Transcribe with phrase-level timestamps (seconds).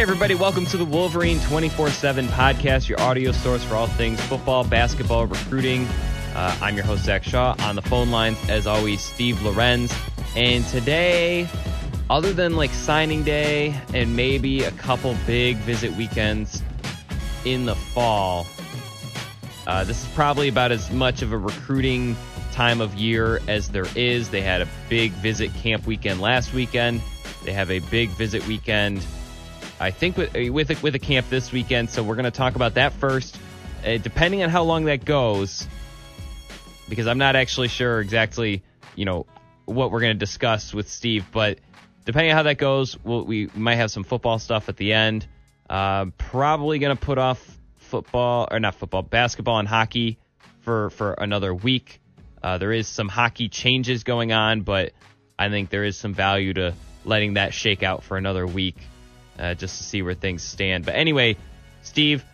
[0.00, 4.18] Hey, everybody, welcome to the Wolverine 24 7 podcast, your audio source for all things
[4.18, 5.86] football, basketball, recruiting.
[6.34, 7.54] Uh, I'm your host, Zach Shaw.
[7.58, 9.94] On the phone lines, as always, Steve Lorenz.
[10.34, 11.46] And today,
[12.08, 16.62] other than like signing day and maybe a couple big visit weekends
[17.44, 18.46] in the fall,
[19.66, 22.16] uh, this is probably about as much of a recruiting
[22.52, 24.30] time of year as there is.
[24.30, 27.02] They had a big visit camp weekend last weekend.
[27.44, 29.04] They have a big visit weekend
[29.80, 31.88] I think with with a, with a camp this weekend.
[31.88, 33.38] So we're going to talk about that first.
[33.84, 35.66] Uh, depending on how long that goes,
[36.86, 38.62] because I'm not actually sure exactly,
[38.94, 39.24] you know,
[39.64, 41.24] what we're going to discuss with Steve.
[41.32, 41.60] But
[42.04, 45.26] depending on how that goes, we'll, we might have some football stuff at the end.
[45.70, 47.42] Uh, probably going to put off
[47.76, 50.18] football or not football, basketball and hockey
[50.60, 52.02] for for another week.
[52.42, 54.92] Uh, there is some hockey changes going on, but
[55.38, 56.74] I think there is some value to
[57.06, 58.76] letting that shake out for another week
[59.40, 60.84] uh, just to see where things stand.
[60.84, 61.36] But anyway,
[61.82, 62.24] Steve,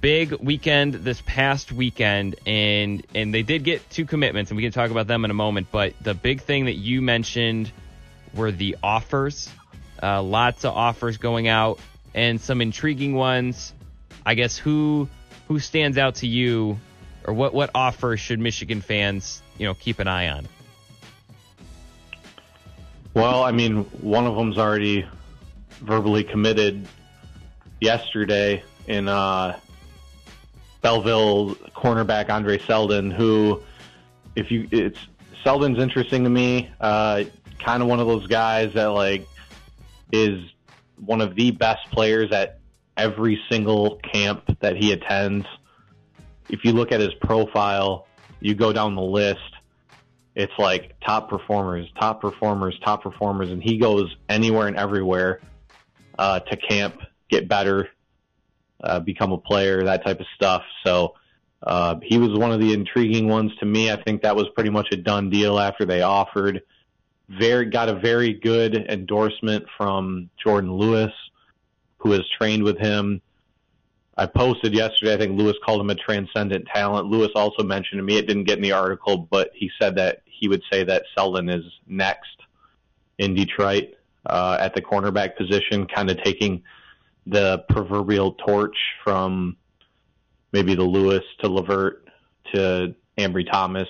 [0.00, 4.72] big weekend this past weekend, and and they did get two commitments, and we can
[4.72, 5.68] talk about them in a moment.
[5.72, 7.72] But the big thing that you mentioned
[8.34, 9.50] were the offers.
[10.02, 11.78] Uh, lots of offers going out,
[12.14, 13.72] and some intriguing ones.
[14.24, 15.08] I guess who
[15.48, 16.78] who stands out to you,
[17.24, 20.46] or what what offer should Michigan fans you know keep an eye on?
[23.14, 25.06] Well, I mean, one of them's already
[25.80, 26.86] verbally committed
[27.80, 29.58] yesterday in uh,
[30.82, 33.62] Belleville cornerback Andre Seldon, who,
[34.36, 34.98] if you, it's
[35.42, 36.70] Seldon's interesting to me.
[36.80, 37.24] Uh,
[37.58, 39.26] kind of one of those guys that like
[40.12, 40.42] is
[40.96, 42.60] one of the best players at
[42.96, 45.46] every single camp that he attends.
[46.48, 48.06] If you look at his profile,
[48.40, 49.40] you go down the list,
[50.34, 55.40] it's like top performers, top performers, top performers, and he goes anywhere and everywhere
[56.18, 56.96] uh, to camp,
[57.28, 57.88] get better,
[58.82, 60.62] uh, become a player, that type of stuff.
[60.84, 61.14] So
[61.62, 63.90] uh, he was one of the intriguing ones to me.
[63.90, 66.62] I think that was pretty much a done deal after they offered.
[67.28, 71.12] Very got a very good endorsement from Jordan Lewis,
[71.98, 73.22] who has trained with him.
[74.16, 75.14] I posted yesterday.
[75.14, 77.08] I think Lewis called him a transcendent talent.
[77.08, 80.20] Lewis also mentioned to me it didn't get in the article, but he said that
[80.26, 82.42] he would say that Seldon is next
[83.18, 83.94] in Detroit
[84.26, 86.62] uh, at the cornerback position, kind of taking
[87.26, 89.56] the proverbial torch from
[90.52, 92.04] maybe the Lewis to Lavert
[92.54, 93.88] to Ambry Thomas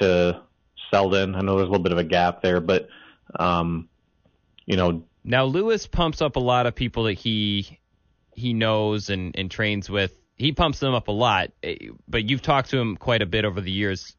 [0.00, 0.42] to
[0.90, 1.34] Seldon.
[1.34, 2.88] I know there's a little bit of a gap there, but
[3.38, 3.88] um,
[4.66, 5.04] you know.
[5.24, 7.78] Now Lewis pumps up a lot of people that he
[8.34, 10.16] he knows and, and trains with.
[10.36, 11.76] He pumps them up a lot, eh,
[12.06, 14.14] but you've talked to him quite a bit over the years.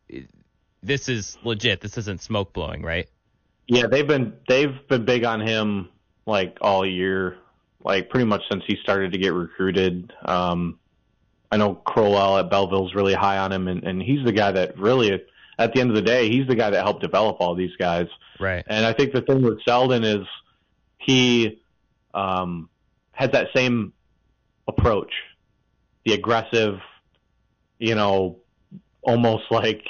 [0.84, 1.82] This is legit.
[1.82, 3.08] This isn't smoke blowing, right?
[3.72, 5.90] Yeah, they've been they've been big on him
[6.26, 7.38] like all year,
[7.84, 10.12] like pretty much since he started to get recruited.
[10.26, 10.80] Um,
[11.52, 14.78] I know Crowell at Belleville's really high on him, and, and he's the guy that
[14.80, 15.22] really,
[15.60, 18.08] at the end of the day, he's the guy that helped develop all these guys.
[18.40, 18.64] Right.
[18.68, 20.26] And I think the thing with Seldon is
[20.98, 21.62] he
[22.16, 22.70] um,
[23.12, 23.94] has that same
[24.68, 25.14] approach,
[26.06, 26.80] the aggressive,
[27.78, 28.40] you know,
[29.04, 29.84] almost like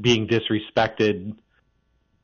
[0.00, 1.36] being disrespected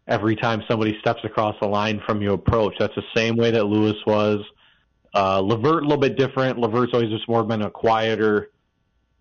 [0.09, 2.75] every time somebody steps across the line from you approach.
[2.79, 4.45] That's the same way that Lewis was.
[5.15, 6.59] Uh, Lavert a little bit different.
[6.59, 8.51] Lavert's always just more been a quieter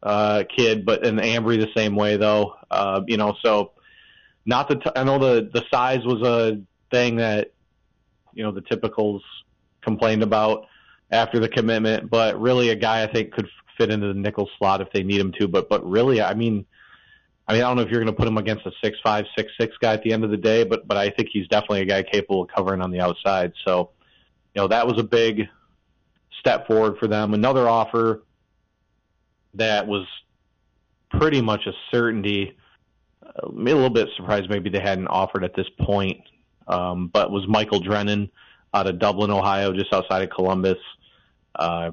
[0.04, 2.56] uh, kid, but and Ambry the same way though.
[2.70, 3.72] Uh, you know, so
[4.46, 4.76] not the.
[4.76, 7.52] T- I know the the size was a thing that
[8.34, 9.22] you know the typicals
[9.82, 10.68] complained about
[11.12, 13.48] after the commitment, but really a guy I think could
[13.78, 15.48] fit into the nickel slot if they need him to.
[15.48, 16.66] But but really, I mean,
[17.48, 19.26] I mean, I don't know if you're going to put him against a six five,
[19.38, 21.82] six six guy at the end of the day, but but I think he's definitely
[21.82, 23.54] a guy capable of covering on the outside.
[23.66, 23.92] So,
[24.54, 25.48] you know, that was a big
[26.40, 27.34] step forward for them.
[27.34, 28.24] Another offer
[29.54, 30.08] that was
[31.12, 32.58] pretty much a certainty.
[33.24, 36.22] Uh, a little bit surprised maybe they hadn't offered at this point,
[36.68, 38.30] um, but was Michael Drennen
[38.74, 40.80] out of Dublin, Ohio, just outside of Columbus.
[41.54, 41.92] Uh,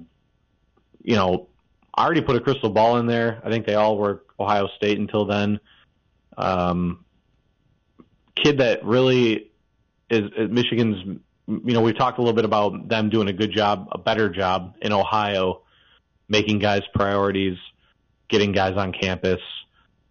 [1.02, 1.48] you know,
[1.94, 3.41] I already put a crystal ball in there.
[3.44, 5.61] I think they all were Ohio State until then.
[6.37, 7.05] Um,
[8.35, 9.50] kid that really
[10.11, 11.19] is, is Michigan's.
[11.47, 14.29] You know, we've talked a little bit about them doing a good job, a better
[14.29, 15.62] job in Ohio,
[16.29, 17.59] making guys priorities,
[18.29, 19.41] getting guys on campus.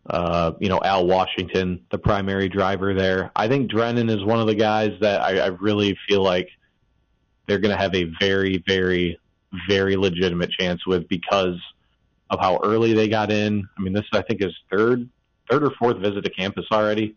[0.06, 3.31] Uh, you know, Al Washington, the primary driver there.
[3.36, 6.50] I think Drennen is one of the guys that I, I really feel like
[7.48, 9.19] they're going to have a very, very,
[9.68, 11.59] very legitimate chance with because
[12.30, 13.68] of how early they got in.
[13.77, 15.09] I mean, this I think is third,
[15.50, 17.15] third or fourth visit to campus already,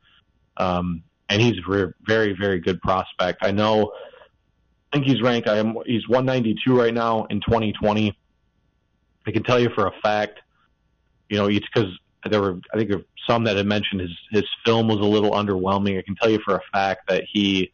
[0.56, 3.38] um, and he's a very, very good prospect.
[3.42, 3.92] I know
[4.94, 5.48] I think he's ranked.
[5.48, 5.76] I am.
[5.86, 8.16] He's 192 right now in 2020.
[9.26, 10.38] I can tell you for a fact,
[11.28, 11.90] you know, it's because
[12.30, 12.92] there were I think
[13.28, 15.98] some that had mentioned his his film was a little underwhelming.
[15.98, 17.72] I can tell you for a fact that he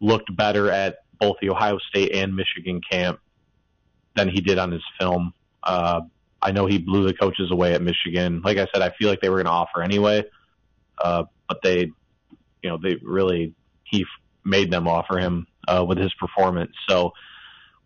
[0.00, 3.20] looked better at both the Ohio State and Michigan camp
[4.16, 5.32] than he did on his film.
[5.62, 6.02] Uh,
[6.42, 8.42] I know he blew the coaches away at Michigan.
[8.44, 10.24] Like I said, I feel like they were going to offer anyway,
[11.02, 11.90] uh, but they,
[12.62, 14.04] you know, they really he
[14.44, 16.72] made them offer him uh, with his performance.
[16.88, 17.12] So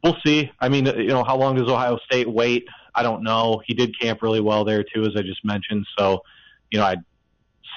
[0.03, 0.51] we'll see.
[0.61, 2.67] I mean, you know, how long does Ohio State wait?
[2.95, 3.63] I don't know.
[3.65, 5.87] He did camp really well there too, as I just mentioned.
[5.97, 6.23] So,
[6.71, 6.97] you know, I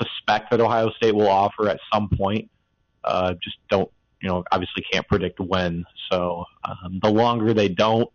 [0.01, 2.49] suspect that Ohio State will offer at some point.
[3.03, 3.89] Uh, just don't,
[4.21, 5.85] you know, obviously can't predict when.
[6.11, 8.09] So um, the longer they don't,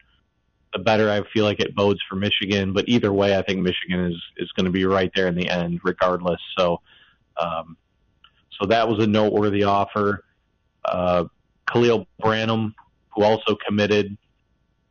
[0.76, 2.72] the better I feel like it bodes for Michigan.
[2.72, 5.48] But either way, I think Michigan is is going to be right there in the
[5.48, 6.40] end, regardless.
[6.58, 6.80] So,
[7.38, 7.76] um,
[8.60, 10.24] so that was a noteworthy offer.
[10.84, 11.24] Uh,
[11.70, 12.74] Khalil Branham,
[13.14, 14.16] who also committed,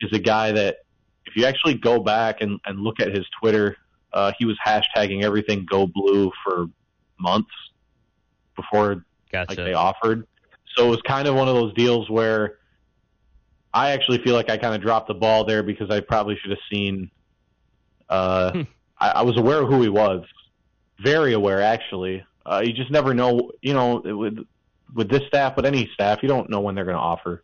[0.00, 0.78] is a guy that
[1.24, 3.76] if you actually go back and, and look at his Twitter,
[4.12, 6.66] uh, he was hashtagging everything go blue for
[7.18, 7.50] months
[8.56, 9.50] before gotcha.
[9.50, 10.26] like they offered.
[10.76, 12.58] So it was kind of one of those deals where
[13.76, 16.50] I actually feel like I kind of dropped the ball there because I probably should
[16.50, 17.10] have seen.
[18.08, 18.62] Uh, hmm.
[18.98, 20.24] I, I was aware of who he was,
[21.04, 22.24] very aware actually.
[22.46, 24.38] Uh, you just never know, you know, with
[24.94, 27.42] with this staff, but any staff, you don't know when they're going to offer,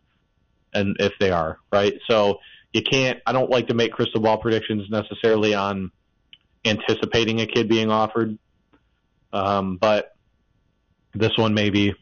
[0.73, 1.93] and if they are right.
[2.09, 2.39] So
[2.71, 3.19] you can't.
[3.27, 5.91] I don't like to make crystal ball predictions necessarily on
[6.65, 8.39] anticipating a kid being offered,
[9.31, 10.15] um, but
[11.13, 11.93] this one maybe.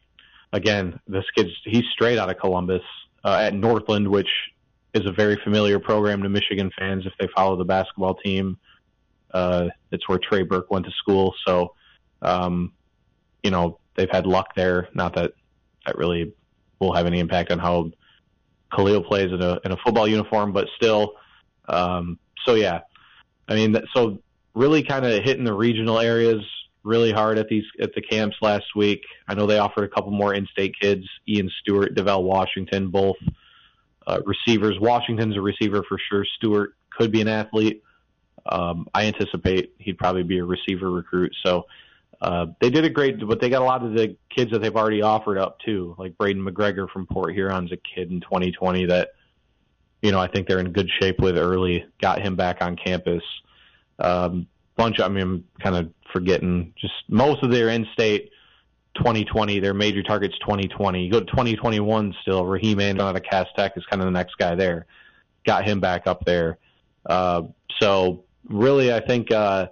[0.54, 2.83] Again, this kid's he's straight out of Columbus
[3.23, 4.29] uh, at Northland, which
[4.94, 8.57] is a very familiar program to Michigan fans if they follow the basketball team.
[9.33, 11.73] Uh, it's where Trey Burke went to school, so
[12.21, 12.73] um,
[13.44, 14.89] you know they've had luck there.
[14.94, 15.33] Not that
[15.85, 16.33] that really
[16.79, 17.91] will have any impact on how
[18.75, 21.13] Khalil plays in a in a football uniform, but still.
[21.69, 22.81] Um, so yeah,
[23.47, 24.21] I mean, so
[24.53, 26.41] really kind of hitting the regional areas
[26.83, 29.04] really hard at these at the camps last week.
[29.28, 33.18] I know they offered a couple more in-state kids, Ian Stewart, Devell Washington, both
[34.07, 34.80] uh, receivers.
[34.80, 36.25] Washington's a receiver for sure.
[36.38, 37.83] Stewart could be an athlete.
[38.45, 41.36] Um, I anticipate he'd probably be a receiver recruit.
[41.45, 41.68] So
[42.22, 44.75] uh, they did a great, but they got a lot of the kids that they've
[44.75, 49.10] already offered up too, like Braiden McGregor from Port Huron's a kid in 2020 that,
[50.01, 51.86] you know, I think they're in good shape with early.
[52.01, 53.24] Got him back on campus.
[54.00, 55.00] Um, bunch.
[55.00, 58.31] I mean, kind of forgetting just most of their in-state
[58.95, 61.03] 2020, their major targets 2020.
[61.03, 62.45] You go to 2021 still.
[62.45, 64.85] Raheem Anderson out of Cass Tech is kind of the next guy there.
[65.45, 66.57] Got him back up there.
[67.05, 67.43] Uh,
[67.79, 69.31] so really, I think.
[69.31, 69.67] Uh,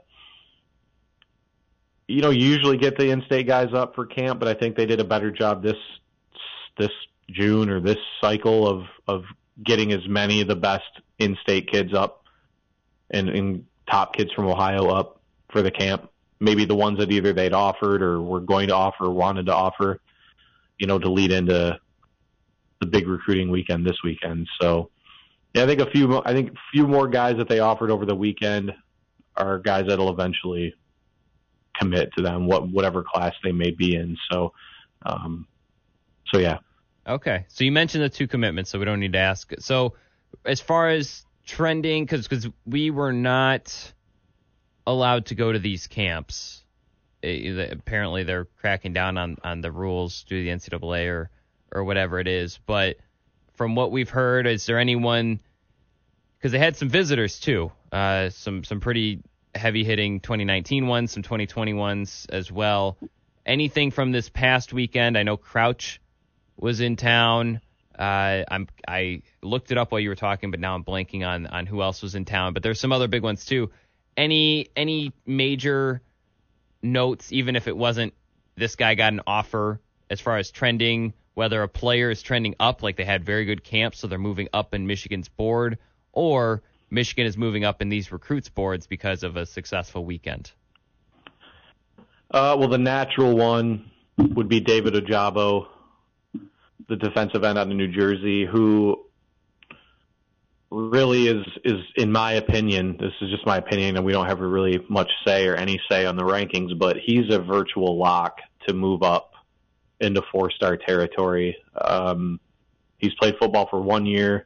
[2.08, 4.88] you know, you usually get the in-state guys up for camp, but I think they
[4.88, 5.78] did a better job this
[6.76, 6.90] this
[7.30, 9.26] June or this cycle of of
[9.64, 10.90] getting as many of the best
[11.20, 12.24] in-state kids up
[13.12, 15.22] and, and top kids from Ohio up
[15.52, 16.10] for the camp.
[16.40, 19.54] Maybe the ones that either they'd offered or were going to offer or wanted to
[19.54, 20.00] offer,
[20.78, 21.78] you know, to lead into
[22.80, 24.48] the big recruiting weekend this weekend.
[24.62, 24.90] So,
[25.54, 26.22] yeah, I think a few.
[26.26, 28.72] I think a few more guys that they offered over the weekend
[29.36, 30.74] are guys that'll eventually
[31.78, 34.18] commit to them, what whatever class they may be in.
[34.32, 34.54] So,
[35.06, 35.48] um,
[36.32, 36.60] so yeah.
[37.08, 39.52] Okay, so you mentioned the two commitments, so we don't need to ask.
[39.60, 39.96] So,
[40.46, 43.94] as far as trending, because because we were not
[44.92, 46.64] allowed to go to these camps.
[47.22, 51.30] It, apparently, they're cracking down on on the rules through the NCAA or
[51.72, 52.60] or whatever it is.
[52.66, 52.98] But
[53.56, 55.40] from what we've heard, is there anyone?
[56.38, 59.22] Because they had some visitors too, uh, some some pretty
[59.54, 62.98] heavy hitting 2019 ones, some 2020 ones as well.
[63.46, 65.18] Anything from this past weekend?
[65.18, 66.00] I know Crouch
[66.56, 67.62] was in town.
[67.98, 71.48] Uh, I'm I looked it up while you were talking, but now I'm blanking on
[71.48, 72.54] on who else was in town.
[72.54, 73.72] But there's some other big ones too.
[74.20, 76.02] Any any major
[76.82, 78.14] notes, even if it wasn't
[78.58, 82.84] this guy got an offer as far as trending, whether a player is trending up,
[82.84, 85.78] like they had very good camps, so they're moving up in Michigan's board,
[86.12, 90.52] or Michigan is moving up in these recruits boards because of a successful weekend?
[92.30, 95.68] Uh, well, the natural one would be David Ojabo,
[96.90, 99.06] the defensive end out of New Jersey, who
[100.72, 104.40] really is is in my opinion this is just my opinion and we don't have
[104.40, 108.74] really much say or any say on the rankings but he's a virtual lock to
[108.74, 109.34] move up
[110.00, 112.40] into four star territory um
[113.00, 114.46] he's played football for one year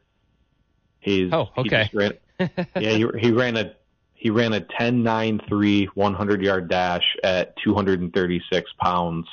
[1.00, 3.74] he's oh okay he ran, yeah, he, he ran a
[4.14, 9.26] he ran a 10.93 100 yard dash at 236 pounds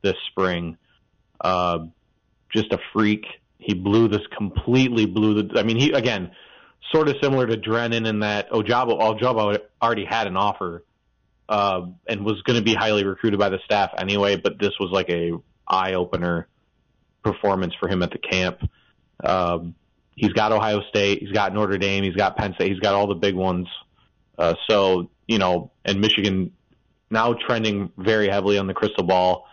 [0.00, 0.78] this spring.
[1.40, 1.86] Uh,
[2.50, 3.26] just a freak.
[3.62, 5.58] He blew this completely blew the.
[5.58, 6.32] I mean, he again,
[6.92, 10.84] sort of similar to Drennen in that Ojabo Ojabo already had an offer
[11.48, 14.36] uh, and was going to be highly recruited by the staff anyway.
[14.36, 15.32] But this was like a
[15.66, 16.48] eye opener
[17.22, 18.58] performance for him at the camp.
[19.22, 19.74] Um,
[20.16, 23.06] he's got Ohio State, he's got Notre Dame, he's got Penn State, he's got all
[23.06, 23.68] the big ones.
[24.36, 26.52] Uh, so you know, and Michigan
[27.10, 29.46] now trending very heavily on the crystal ball.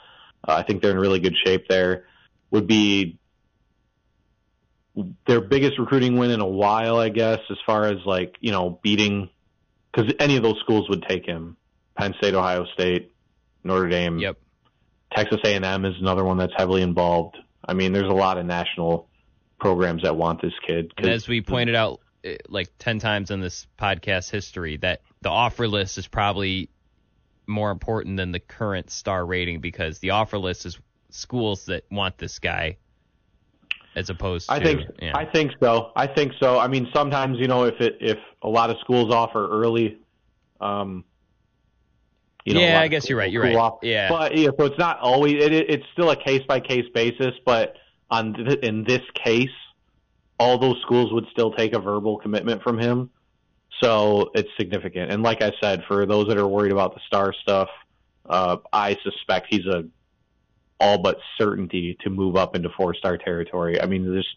[0.48, 2.06] Uh, I think they're in really good shape there.
[2.52, 3.19] Would be
[5.28, 8.80] their biggest recruiting win in a while, I guess, as far as like you know
[8.82, 9.30] beating
[9.92, 11.58] because any of those schools would take him.
[11.98, 13.12] Penn State, Ohio State,
[13.64, 14.20] Notre Dame.
[14.20, 14.38] Yep.
[15.14, 17.38] Texas A&M is another one that's heavily involved.
[17.66, 19.10] I mean, there's a lot of national
[19.60, 20.94] programs that want this kid.
[20.98, 25.30] And as we pointed out eh, like 10 times in this podcast history that the
[25.30, 26.70] offer list is probably
[27.48, 30.80] more important than the current star rating because the offer list is
[31.10, 32.78] schools that want this guy
[34.00, 35.16] as opposed to I think yeah.
[35.16, 35.92] I think so.
[35.96, 36.58] I think so.
[36.58, 40.00] I mean sometimes, you know, if it if a lot of schools offer early
[40.60, 41.04] um
[42.46, 43.32] you know, yeah, I guess you're right.
[43.32, 43.56] You're right.
[43.56, 43.80] Off.
[43.84, 45.36] Yeah, but yeah, so it's not always.
[45.44, 47.36] It, it's still a case by case basis.
[47.46, 47.76] But
[48.10, 49.52] on th- in this case,
[50.40, 53.12] all those schools would still take a verbal commitment from him.
[53.84, 55.12] So it's significant.
[55.12, 57.70] And like I said, for those that are worried about the star stuff,
[58.26, 59.84] uh, I suspect he's a
[60.80, 63.82] all but certainty to move up into four star territory.
[63.82, 64.30] I mean, just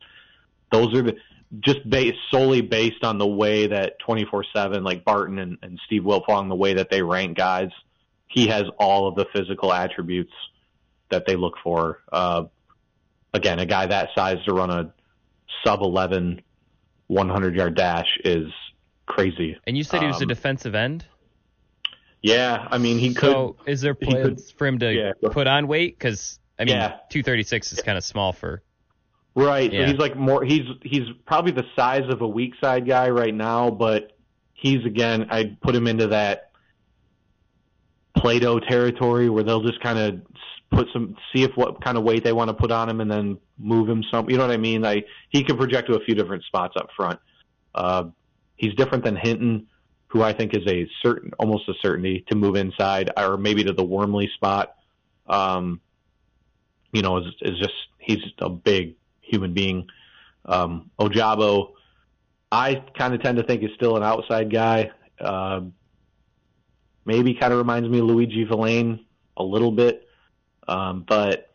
[0.70, 1.16] those are the
[1.60, 6.02] just based solely based on the way that 24 7, like Barton and, and Steve
[6.02, 7.70] Wiltfong the way that they rank guys
[8.32, 10.32] he has all of the physical attributes
[11.10, 12.00] that they look for.
[12.10, 12.44] Uh,
[13.34, 14.92] again, a guy that size to run a
[15.64, 16.42] sub 11
[17.08, 18.46] 100 yard dash is
[19.06, 19.58] crazy.
[19.66, 21.04] And you said he was um, a defensive end?
[22.22, 23.32] Yeah, I mean, he could.
[23.32, 25.98] So is there plans could, for him to yeah, put on weight?
[25.98, 26.98] Because, I mean, yeah.
[27.10, 28.62] 236 is kind of small for.
[29.34, 29.72] Right.
[29.72, 29.86] Yeah.
[29.86, 33.34] So he's like more, he's, he's probably the size of a weak side guy right
[33.34, 34.12] now, but
[34.52, 36.52] he's, again, I'd put him into that
[38.16, 40.20] Plato territory where they'll just kind of
[40.70, 43.10] put some see if what kind of weight they want to put on him and
[43.10, 44.28] then move him some.
[44.28, 44.82] You know what I mean?
[44.82, 47.20] Like he can project to a few different spots up front.
[47.74, 48.04] Uh,
[48.56, 49.66] he's different than Hinton,
[50.12, 53.72] who I think is a certain, almost a certainty to move inside or maybe to
[53.72, 54.74] the Wormley spot.
[55.26, 55.80] Um,
[56.92, 59.88] you know, is, is just he's a big human being.
[60.44, 61.72] Um, Ojabo,
[62.50, 64.90] I kind of tend to think is still an outside guy.
[65.18, 65.62] Uh,
[67.06, 69.00] maybe kind of reminds me of Luiji Vilain
[69.38, 70.06] a little bit.
[70.68, 71.50] Um, but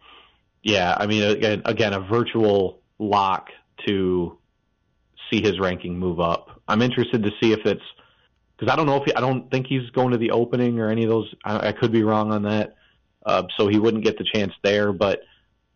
[0.63, 3.49] yeah, I mean, again, again, a virtual lock
[3.85, 4.35] to
[5.29, 6.59] see his ranking move up.
[6.67, 7.83] I'm interested to see if it's
[8.57, 10.89] because I don't know if he, I don't think he's going to the opening or
[10.89, 11.33] any of those.
[11.43, 12.75] I, I could be wrong on that,
[13.25, 14.91] uh, so he wouldn't get the chance there.
[14.91, 15.21] But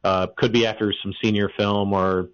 [0.04, 2.30] uh, could be after some senior film, or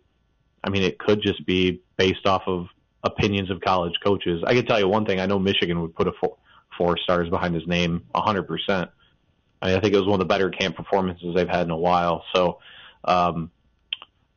[0.63, 2.67] I mean, it could just be based off of
[3.03, 4.43] opinions of college coaches.
[4.45, 6.37] I can tell you one thing: I know Michigan would put a four,
[6.77, 8.45] four stars behind his name a 100%.
[8.69, 11.71] I, mean, I think it was one of the better camp performances they've had in
[11.71, 12.23] a while.
[12.33, 12.59] So,
[13.03, 13.51] um,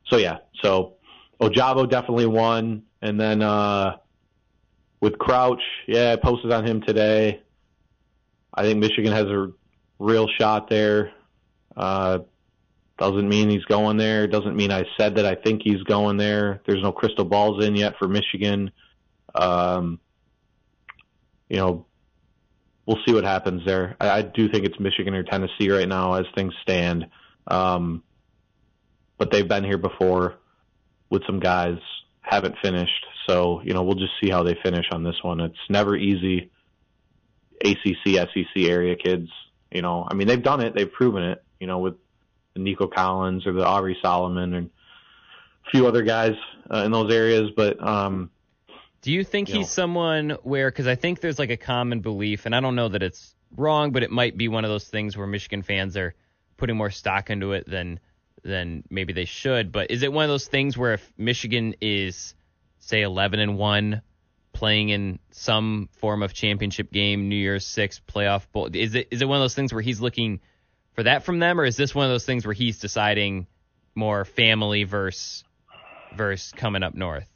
[0.07, 0.95] so yeah, so
[1.41, 2.85] Ojabo definitely won.
[3.03, 3.97] And then, uh,
[5.01, 7.41] with Crouch, yeah, I posted on him today.
[8.53, 9.51] I think Michigan has a
[9.99, 11.13] real shot there.
[11.77, 12.21] Uh,
[12.99, 14.27] doesn't mean he's going there.
[14.27, 16.61] Doesn't mean I said that I think he's going there.
[16.67, 18.71] There's no crystal balls in yet for Michigan.
[19.35, 19.99] Um,
[21.49, 21.87] you know,
[22.85, 23.97] we'll see what happens there.
[24.01, 27.07] I, I do think it's Michigan or Tennessee right now as things stand.
[27.47, 28.03] Um,
[29.17, 30.35] but they've been here before
[31.09, 31.79] with some guys,
[32.21, 33.07] haven't finished.
[33.27, 35.41] So, you know, we'll just see how they finish on this one.
[35.41, 36.51] It's never easy.
[37.65, 39.29] ACC, SEC area kids,
[39.71, 40.75] you know, I mean, they've done it.
[40.75, 41.95] They've proven it, you know, with
[42.55, 44.71] the Nico Collins or the Aubrey Solomon and
[45.67, 46.35] a few other guys
[46.73, 47.51] uh, in those areas.
[47.55, 48.31] But, um,
[49.03, 49.71] do you think you he's know.
[49.71, 53.03] someone where, because I think there's like a common belief, and I don't know that
[53.03, 56.15] it's wrong, but it might be one of those things where Michigan fans are
[56.57, 58.01] putting more stock into it than
[58.43, 59.73] than maybe they should.
[59.73, 62.35] But is it one of those things where if Michigan is,
[62.81, 64.03] say, 11 and one,
[64.53, 69.23] playing in some form of championship game, New Year's Six playoff bowl, is it is
[69.23, 70.41] it one of those things where he's looking
[70.95, 73.47] for that from them, or is this one of those things where he's deciding
[73.95, 75.45] more family versus
[76.15, 77.29] versus coming up north?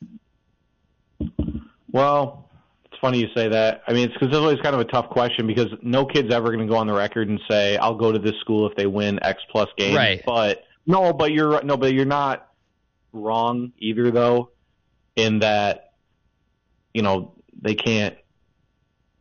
[1.91, 2.51] Well,
[2.87, 3.83] it's funny you say that.
[3.87, 6.49] I mean, it's because it's always kind of a tough question because no kid's ever
[6.49, 8.87] going to go on the record and say, "I'll go to this school if they
[8.87, 10.23] win X plus games." Right.
[10.27, 12.49] But no, but you're no, but you're not
[13.13, 14.51] wrong either, though,
[15.17, 15.93] in that
[16.93, 18.17] you know they can't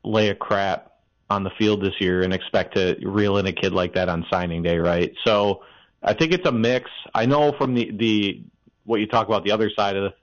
[0.04, 0.92] lay a crap
[1.30, 4.26] on the field this year and expect to reel in a kid like that on
[4.30, 5.14] signing day, right?
[5.26, 5.64] So
[6.02, 6.90] I think it's a mix.
[7.14, 8.44] I know from the the
[8.86, 10.14] what you talk about the other side of the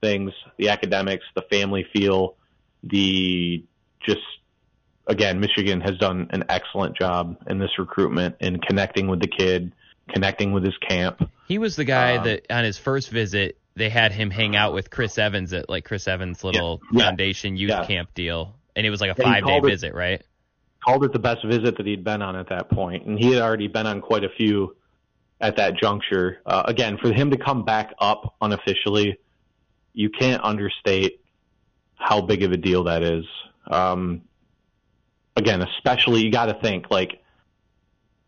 [0.00, 2.36] things, the academics, the family feel,
[2.82, 3.64] the
[4.04, 4.20] just
[5.06, 9.72] again, Michigan has done an excellent job in this recruitment in connecting with the kid,
[10.08, 11.28] connecting with his camp.
[11.46, 14.74] He was the guy um, that on his first visit they had him hang out
[14.74, 17.86] with Chris Evans at like Chris Evans' little yeah, foundation youth yeah.
[17.86, 20.22] camp deal, and it was like a five day visit, right?
[20.84, 23.42] Called it the best visit that he'd been on at that point, and he had
[23.42, 24.76] already been on quite a few
[25.40, 26.40] at that juncture.
[26.44, 29.18] Uh, again, for him to come back up unofficially,
[29.94, 31.20] you can't understate
[31.94, 33.24] how big of a deal that is.
[33.68, 34.22] Um,
[35.36, 37.22] again, especially you got to think like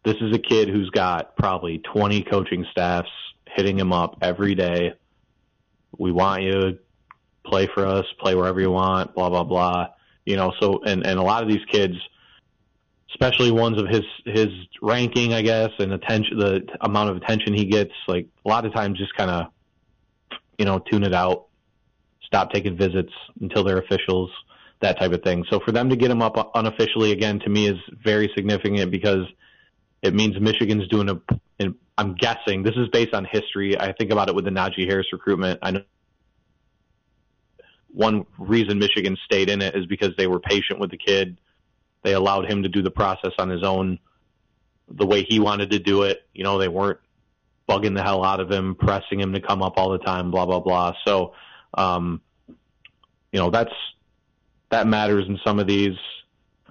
[0.04, 3.10] this is a kid who's got probably 20 coaching staffs
[3.46, 4.94] hitting him up every day
[5.98, 6.78] we want you to
[7.44, 9.88] play for us, play wherever you want, blah blah blah.
[10.24, 11.94] You know, so and and a lot of these kids,
[13.10, 14.48] especially ones of his his
[14.82, 18.72] ranking, I guess, and attention, the amount of attention he gets, like a lot of
[18.72, 19.46] times, just kind of,
[20.58, 21.46] you know, tune it out,
[22.22, 24.30] stop taking visits until they're officials,
[24.80, 25.44] that type of thing.
[25.50, 29.26] So for them to get him up unofficially again, to me, is very significant because
[30.02, 31.20] it means Michigan's doing a
[31.96, 33.78] I'm guessing this is based on history.
[33.78, 35.60] I think about it with the Najee Harris recruitment.
[35.62, 35.82] I know
[37.92, 41.38] one reason Michigan stayed in it is because they were patient with the kid.
[42.02, 44.00] They allowed him to do the process on his own,
[44.88, 46.26] the way he wanted to do it.
[46.34, 46.98] You know, they weren't
[47.68, 50.44] bugging the hell out of him, pressing him to come up all the time, blah
[50.44, 50.94] blah blah.
[51.06, 51.34] So,
[51.74, 52.20] um,
[53.32, 53.72] you know, that's
[54.70, 55.96] that matters in some of these.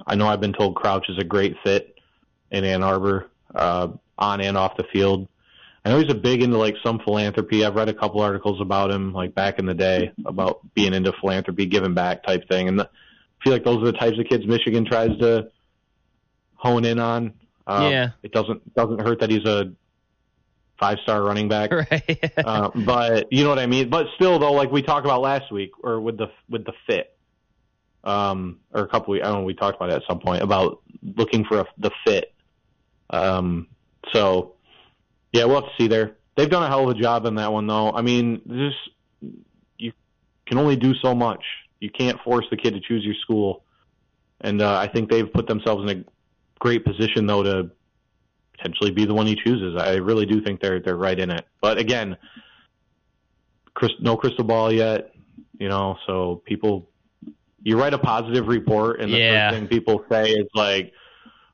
[0.05, 1.97] I know I've been told Crouch is a great fit
[2.51, 3.29] in Ann Arbor.
[3.55, 3.89] Uh,
[4.23, 5.27] on and off the field.
[5.85, 7.65] I know he's a big into like some philanthropy.
[7.65, 11.11] I've read a couple articles about him, like back in the day, about being into
[11.19, 12.69] philanthropy, giving back type thing.
[12.69, 15.51] And the, I feel like those are the types of kids Michigan tries to
[16.55, 17.33] hone in on.
[17.67, 19.73] Um, yeah, it doesn't doesn't hurt that he's a
[20.79, 22.31] five star running back, right?
[22.37, 23.89] uh, but you know what I mean.
[23.89, 27.13] But still, though, like we talked about last week, or with the with the fit,
[28.05, 30.43] um, or a couple weeks, I don't know, we talked about it at some point
[30.43, 32.33] about looking for a, the fit.
[33.09, 33.67] Um,
[34.11, 34.53] so,
[35.31, 36.17] yeah, we'll have to see there.
[36.35, 37.91] They've done a hell of a job in that one, though.
[37.91, 39.31] I mean, just
[39.77, 39.93] you
[40.45, 41.43] can only do so much.
[41.79, 43.63] You can't force the kid to choose your school,
[44.41, 46.03] and uh, I think they've put themselves in a
[46.59, 47.71] great position, though, to
[48.53, 49.75] potentially be the one he chooses.
[49.79, 51.45] I really do think they're they're right in it.
[51.61, 52.17] But again,
[53.73, 55.13] Chris, no crystal ball yet,
[55.59, 55.97] you know.
[56.07, 56.89] So people,
[57.61, 59.49] you write a positive report, and the yeah.
[59.49, 60.93] first thing people say is like,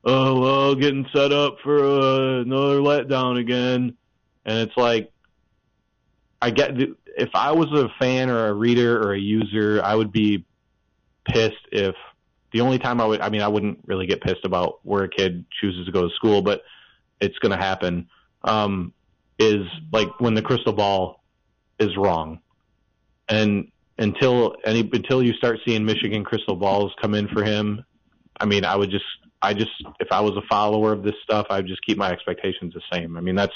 [0.04, 3.96] oh well, getting set up for uh, another letdown again,
[4.44, 5.12] and it's like,
[6.40, 6.72] I get
[7.16, 10.44] if I was a fan or a reader or a user, I would be
[11.24, 11.94] pissed if
[12.52, 15.08] the only time I would, I mean, I wouldn't really get pissed about where a
[15.08, 16.62] kid chooses to go to school, but
[17.20, 18.08] it's going to happen.
[18.42, 18.92] Um,
[19.38, 21.22] is like when the crystal ball
[21.78, 22.40] is wrong,
[23.28, 27.84] and until any until you start seeing Michigan crystal balls come in for him,
[28.38, 29.04] I mean, I would just
[29.42, 32.74] I just, if I was a follower of this stuff, I'd just keep my expectations
[32.74, 33.16] the same.
[33.16, 33.54] I mean, that's,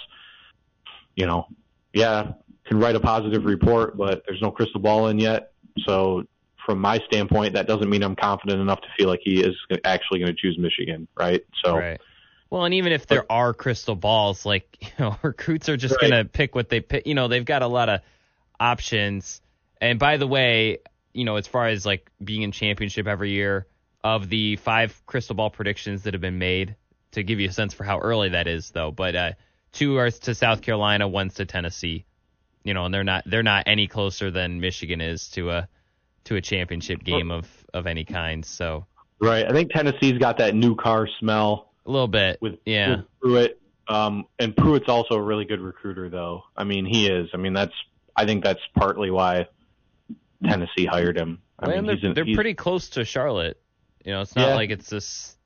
[1.14, 1.46] you know,
[1.92, 2.32] yeah,
[2.66, 5.52] can write a positive report, but there's no crystal ball in yet.
[5.86, 6.24] So
[6.64, 10.20] from my standpoint, that doesn't mean I'm confident enough to feel like he is actually
[10.20, 11.44] going to choose Michigan, right?
[11.64, 11.76] So.
[11.76, 12.00] Right.
[12.50, 16.10] Well, and even if there are crystal balls, like you know, recruits are just right.
[16.10, 17.06] going to pick what they pick.
[17.06, 18.00] You know, they've got a lot of
[18.60, 19.40] options.
[19.80, 20.78] And by the way,
[21.12, 23.66] you know, as far as like being in championship every year,
[24.04, 26.76] of the five crystal ball predictions that have been made
[27.12, 28.92] to give you a sense for how early that is, though.
[28.92, 29.32] But uh,
[29.72, 32.04] two are to South Carolina, one's to Tennessee.
[32.62, 35.68] You know, and they're not they're not any closer than Michigan is to a
[36.24, 38.44] to a championship game of of any kind.
[38.44, 38.86] So
[39.18, 43.06] right, I think Tennessee's got that new car smell a little bit with yeah with
[43.20, 43.60] Pruitt.
[43.86, 46.44] Um, and Pruitt's also a really good recruiter, though.
[46.56, 47.28] I mean, he is.
[47.34, 47.74] I mean, that's
[48.16, 49.46] I think that's partly why
[50.42, 51.40] Tennessee hired him.
[51.58, 53.60] I well, mean, they're, in, they're pretty close to Charlotte.
[54.04, 54.54] You know, it's not yeah.
[54.54, 55.36] like it's this.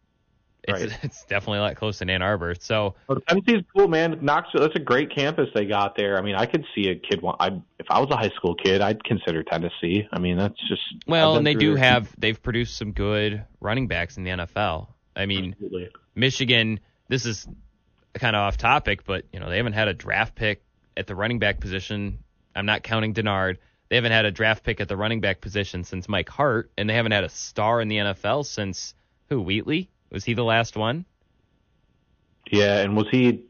[0.65, 0.99] It's, right.
[1.03, 2.55] it's definitely a lot close in Ann Arbor.
[2.59, 4.19] So oh, well, Tennessee's cool, man.
[4.21, 6.19] Knoxville, that's a great campus they got there.
[6.19, 7.23] I mean, I could see a kid.
[7.23, 10.07] Want, I if I was a high school kid, I'd consider Tennessee.
[10.13, 14.17] I mean, that's just well, and they do have they've produced some good running backs
[14.17, 14.89] in the NFL.
[15.15, 15.91] I mean, Absolutely.
[16.15, 16.81] Michigan.
[17.11, 17.49] This is
[18.13, 20.63] kind of off topic, but you know they haven't had a draft pick
[20.97, 22.19] at the running back position.
[22.55, 23.59] I'm not counting Denard.
[23.89, 26.89] They haven't had a draft pick at the running back position since Mike Hart, and
[26.89, 28.95] they haven't had a star in the NFL since
[29.29, 29.41] who?
[29.41, 31.05] Wheatley was he the last one?
[32.51, 33.45] Yeah, and was he?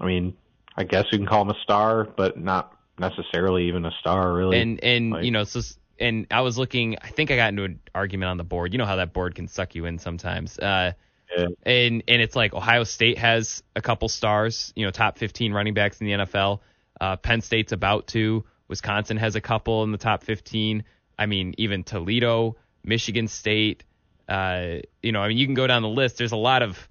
[0.00, 0.36] I mean,
[0.76, 4.60] I guess you can call him a star, but not necessarily even a star, really.
[4.60, 5.60] And and like, you know, so
[5.98, 6.96] and I was looking.
[7.02, 8.72] I think I got into an argument on the board.
[8.72, 10.58] You know how that board can suck you in sometimes.
[10.58, 10.92] Uh,
[11.36, 11.46] yeah.
[11.64, 14.72] And and it's like Ohio State has a couple stars.
[14.76, 16.60] You know, top 15 running backs in the NFL.
[17.00, 18.44] Uh, Penn State's about to.
[18.68, 20.84] Wisconsin has a couple in the top 15.
[21.18, 23.84] I mean, even Toledo, Michigan State.
[24.28, 26.18] Uh, you know, I mean, you can go down the list.
[26.18, 26.88] There's a lot of.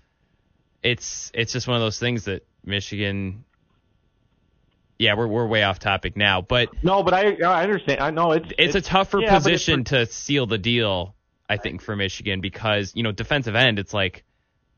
[0.81, 3.45] It's it's just one of those things that Michigan.
[4.99, 7.99] Yeah, we're we're way off topic now, but no, but I I understand.
[7.99, 11.15] I know it's it's, it's a tougher yeah, position to seal the deal.
[11.49, 14.23] I think for Michigan because you know defensive end, it's like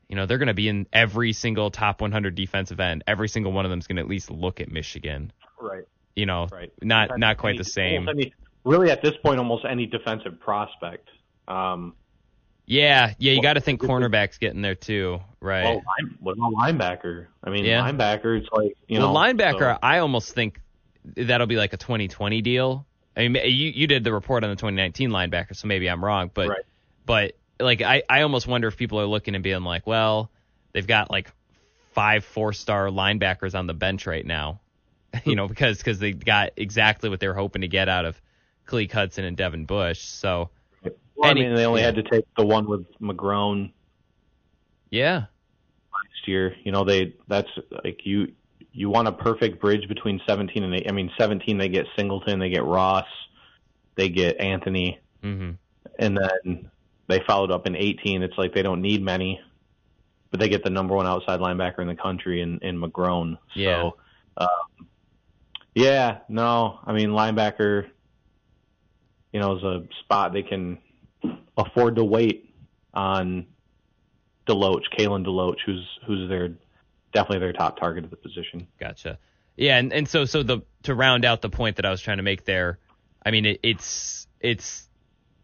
[0.08, 3.04] you know they're going to be in every single top 100 defensive end.
[3.06, 5.32] Every single one of them is going to at least look at Michigan.
[5.60, 5.84] Right.
[6.16, 6.72] You know, right.
[6.82, 8.08] not not quite any, the same.
[8.08, 11.08] Any, really, at this point, almost any defensive prospect.
[11.46, 11.94] Um,
[12.66, 15.64] yeah, yeah, you got to think cornerbacks getting there too, right?
[15.64, 15.82] Well,
[16.18, 17.26] what about linebacker?
[17.44, 17.88] I mean, yeah.
[17.88, 19.18] linebacker, it's like you well, know.
[19.18, 19.78] linebacker, so.
[19.82, 20.60] I almost think
[21.14, 22.84] that'll be like a 2020 deal.
[23.16, 26.30] I mean, you you did the report on the 2019 linebacker, so maybe I'm wrong,
[26.34, 26.64] but right.
[27.04, 30.30] but like I I almost wonder if people are looking and being like, well,
[30.72, 31.30] they've got like
[31.92, 34.60] five four star linebackers on the bench right now,
[35.24, 38.20] you know, because because they got exactly what they were hoping to get out of
[38.66, 40.50] Khaleke Hudson and Devin Bush, so.
[41.16, 41.86] Well, I mean, they only yeah.
[41.86, 43.72] had to take the one with McGrone.
[44.90, 45.24] Yeah.
[45.92, 47.48] Last year, you know, they that's
[47.84, 48.32] like you
[48.72, 50.86] you want a perfect bridge between 17 and 8.
[50.88, 53.06] I mean, 17 they get Singleton, they get Ross,
[53.94, 55.52] they get Anthony, mm-hmm.
[55.98, 56.70] and then
[57.08, 58.22] they followed up in 18.
[58.22, 59.40] It's like they don't need many,
[60.30, 63.38] but they get the number one outside linebacker in the country in in McGrone.
[63.54, 63.90] Yeah.
[64.36, 64.86] Um,
[65.76, 67.86] yeah, no, I mean linebacker,
[69.30, 70.78] you know, is a spot they can
[71.54, 72.54] afford to wait
[72.94, 73.46] on
[74.48, 76.54] Deloach, Kalen Deloach, who's who's their
[77.12, 78.66] definitely their top target of the position.
[78.80, 79.18] Gotcha.
[79.54, 82.16] Yeah, and, and so so the to round out the point that I was trying
[82.16, 82.78] to make there,
[83.22, 84.88] I mean it, it's it's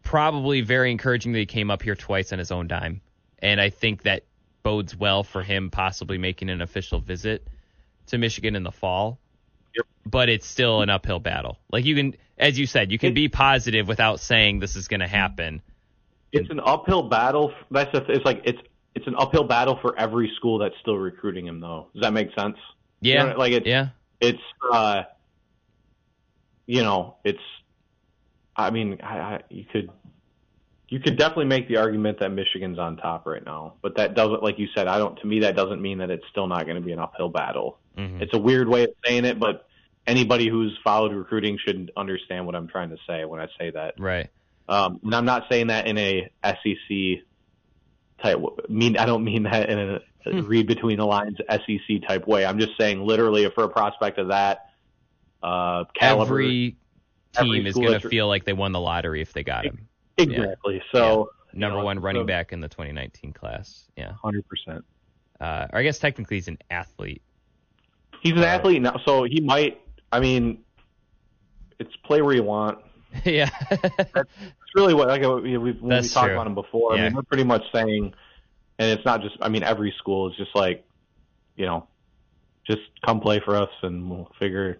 [0.01, 3.01] probably very encouraging that he came up here twice on his own dime,
[3.37, 4.23] and I think that
[4.63, 7.47] bodes well for him possibly making an official visit
[8.07, 9.19] to Michigan in the fall.
[9.75, 9.85] Yep.
[10.05, 11.59] But it's still an uphill battle.
[11.71, 14.87] Like you can, as you said, you can it, be positive without saying this is
[14.87, 15.61] going to happen
[16.33, 17.53] it's an uphill battle.
[17.71, 18.59] That's the, it's like it's
[18.95, 21.87] it's an uphill battle for every school that's still recruiting him, though.
[21.93, 22.57] Does that make sense?
[22.99, 23.23] Yeah.
[23.23, 23.89] You know, like it's yeah.
[24.19, 25.03] It's uh,
[26.65, 27.39] you know, it's.
[28.55, 29.89] I mean, I, I, you could
[30.93, 34.43] you could definitely make the argument that Michigan's on top right now, but that doesn't,
[34.43, 35.19] like you said, I don't.
[35.21, 37.79] To me, that doesn't mean that it's still not going to be an uphill battle.
[37.97, 38.21] Mm-hmm.
[38.21, 39.67] It's a weird way of saying it, but
[40.05, 43.95] anybody who's followed recruiting should understand what I'm trying to say when I say that.
[43.97, 44.29] Right.
[44.69, 47.23] Um, and I'm not saying that in a SEC
[48.21, 48.39] type.
[48.69, 50.41] Mean I don't mean that in a hmm.
[50.41, 52.45] read between the lines SEC type way.
[52.45, 54.69] I'm just saying literally for a prospect of that
[55.41, 56.77] uh, caliber, every
[57.35, 59.87] team every is going to feel like they won the lottery if they got him.
[60.17, 60.75] Exactly.
[60.75, 60.81] Yeah.
[60.91, 61.59] So yeah.
[61.59, 63.85] number know, one running so, back in the 2019 class.
[63.97, 64.13] Yeah.
[64.13, 64.85] Hundred percent.
[65.39, 67.21] Uh, or I guess technically he's an athlete.
[68.21, 69.81] He's an uh, athlete now, so he might.
[70.11, 70.63] I mean,
[71.79, 72.79] it's play where you want.
[73.25, 73.49] yeah.
[73.69, 74.29] That's
[74.75, 76.95] really what like we've when we talked about him before.
[76.95, 77.01] Yeah.
[77.01, 78.13] I mean, we're pretty much saying,
[78.79, 79.35] and it's not just.
[79.41, 80.85] I mean, every school is just like,
[81.55, 81.87] you know,
[82.65, 84.79] just come play for us, and we'll figure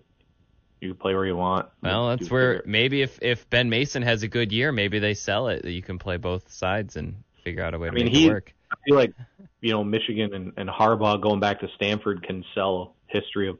[0.83, 1.69] you can play where you want.
[1.81, 5.47] Well, that's where maybe if if Ben Mason has a good year, maybe they sell
[5.47, 5.63] it.
[5.63, 8.13] That you can play both sides and figure out a way to I mean, make
[8.13, 8.53] he, it work.
[8.69, 9.13] I feel like
[9.61, 13.57] you know Michigan and, and Harbaugh going back to Stanford can sell history of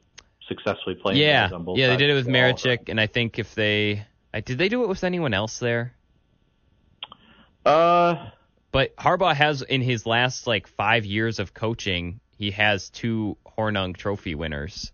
[0.48, 1.18] successfully playing.
[1.18, 4.06] Yeah, yeah, they did it with Marecic, and I think if they
[4.44, 5.94] did they do it with anyone else there?
[7.64, 8.28] Uh,
[8.70, 13.96] but Harbaugh has in his last like five years of coaching, he has two Hornung
[13.96, 14.92] Trophy winners,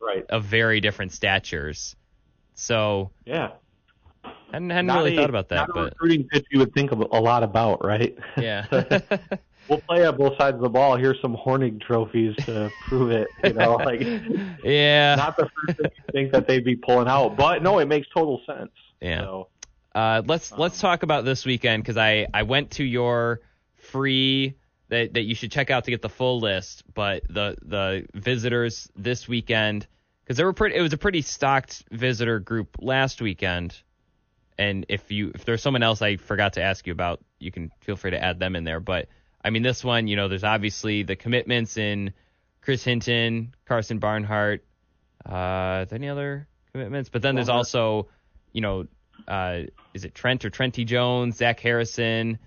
[0.00, 1.96] right, of very different statures.
[2.54, 3.52] So yeah,
[4.24, 5.68] I hadn't, hadn't really a, thought about that.
[5.68, 8.16] Not but a recruiting pitch you would think of a lot about, right?
[8.36, 8.66] Yeah.
[9.68, 10.96] we'll play on both sides of the ball.
[10.96, 13.28] Here's some Hornung trophies to prove it.
[13.44, 14.00] You know, like
[14.64, 17.86] yeah, not the first thing you think that they'd be pulling out, but no, it
[17.86, 18.70] makes total sense.
[19.00, 19.20] Yeah.
[19.20, 19.48] So,
[19.94, 23.40] uh, let's um, let's talk about this weekend because I I went to your
[23.76, 24.54] free
[24.88, 28.90] that that you should check out to get the full list, but the the visitors
[28.96, 29.86] this weekend
[30.24, 33.80] because there were pretty it was a pretty stocked visitor group last weekend.
[34.58, 37.70] And if you if there's someone else I forgot to ask you about, you can
[37.80, 38.80] feel free to add them in there.
[38.80, 39.08] But
[39.44, 42.12] I mean, this one, you know, there's obviously the commitments in
[42.60, 44.64] Chris Hinton, Karsen Barnhart.
[45.24, 47.08] Uh, any other commitments?
[47.08, 48.08] But then there's also,
[48.52, 48.86] you know,
[49.26, 49.62] uh,
[49.94, 52.38] is it Trent or Trenty Jones, Zach Harrison,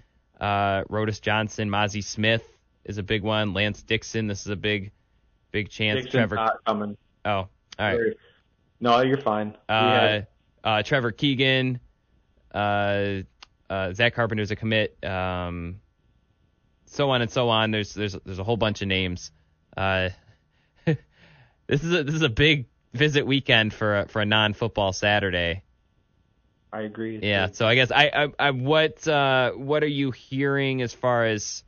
[0.41, 2.43] uh, Rodas Johnson, Mazi Smith
[2.83, 3.53] is a big one.
[3.53, 4.91] Lance Dixon, this is a big,
[5.51, 5.97] big chance.
[5.97, 6.97] Dixon's Trevor not coming.
[7.23, 7.49] Oh, all
[7.79, 7.99] right.
[8.79, 9.55] No, you're fine.
[9.69, 10.21] Uh,
[10.63, 11.79] uh, Trevor Keegan,
[12.53, 13.21] uh,
[13.69, 14.97] uh, Zach Carpenter's a commit.
[15.05, 15.79] Um,
[16.87, 17.71] so on and so on.
[17.71, 19.31] There's there's there's a whole bunch of names.
[19.77, 20.09] Uh,
[20.85, 24.91] this is a this is a big visit weekend for a, for a non football
[24.91, 25.61] Saturday.
[26.73, 27.19] I agree.
[27.21, 27.49] Yeah.
[27.51, 31.63] So I guess I, I, I what uh, what are you hearing as far as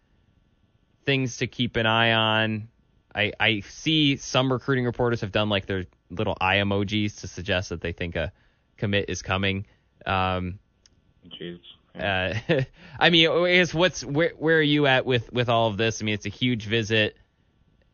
[1.05, 2.69] things to keep an eye on?
[3.13, 7.69] I I see some recruiting reporters have done like their little eye emojis to suggest
[7.69, 8.31] that they think a
[8.77, 9.65] commit is coming.
[10.05, 10.59] Um,
[11.27, 11.59] Jeez.
[11.99, 12.33] Uh,
[12.99, 16.01] I mean, I guess what's where where are you at with with all of this?
[16.01, 17.17] I mean, it's a huge visit.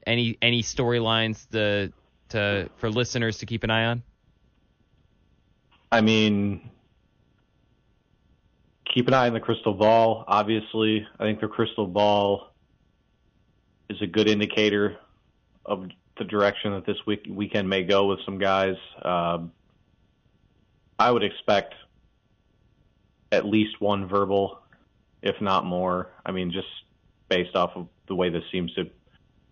[0.05, 1.91] Any any storylines to
[2.29, 4.03] to for listeners to keep an eye on?
[5.91, 6.69] I mean,
[8.93, 10.25] keep an eye on the crystal ball.
[10.27, 12.53] Obviously, I think the crystal ball
[13.89, 14.97] is a good indicator
[15.65, 18.75] of the direction that this week weekend may go with some guys.
[19.01, 19.39] Uh,
[20.97, 21.73] I would expect
[23.31, 24.59] at least one verbal,
[25.21, 26.09] if not more.
[26.25, 26.67] I mean, just
[27.29, 28.89] based off of the way this seems to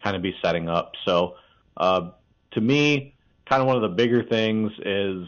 [0.03, 0.93] kind of be setting up.
[1.05, 1.35] So,
[1.77, 2.09] uh,
[2.51, 5.27] to me, kind of one of the bigger things is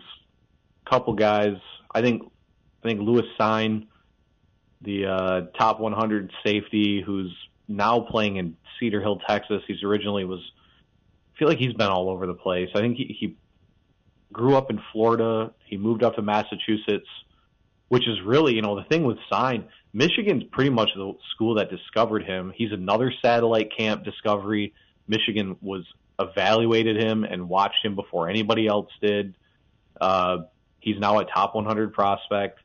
[0.85, 1.55] a couple guys.
[1.93, 2.23] I think
[2.83, 3.87] I think Lewis Cine
[4.81, 7.35] the uh, top 100 safety who's
[7.67, 9.61] now playing in Cedar Hill, Texas.
[9.67, 10.39] He's originally was,
[11.35, 12.69] I feel like he's been all over the place.
[12.73, 13.35] I think he, he
[14.31, 15.51] grew up in Florida.
[15.65, 17.07] He moved up to Massachusetts,
[17.89, 19.65] which is really, you know, the thing with Cine.
[19.93, 22.53] Michigan's pretty much the school that discovered him.
[22.55, 24.73] He's another satellite camp discovery.
[25.07, 25.83] Michigan was
[26.19, 29.35] evaluated him and watched him before anybody else did.
[29.99, 30.39] Uh,
[30.79, 32.59] he's now a top 100 prospect.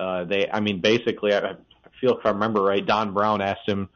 [0.00, 1.54] Uh, they, I mean, basically, I, I
[2.00, 3.90] feel if I remember right, Don Brown asked him.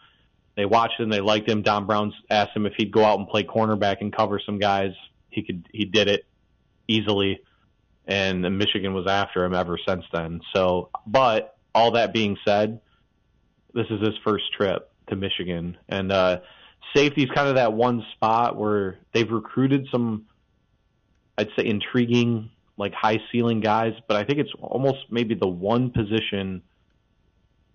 [0.54, 1.62] They watched him, they liked him.
[1.62, 4.92] Don Brown asked him if he'd go out and play cornerback and cover some guys.
[5.30, 6.26] He could, he did it
[6.86, 7.40] easily,
[8.06, 10.42] and Michigan was after him ever since then.
[10.54, 12.80] So, but all that being said,
[13.72, 16.40] this is his first trip to Michigan, and uh,
[16.94, 20.26] safety is kind of that one spot where they've recruited some,
[21.36, 25.90] I'd say, intriguing like high ceiling guys, but I think it's almost maybe the one
[25.90, 26.62] position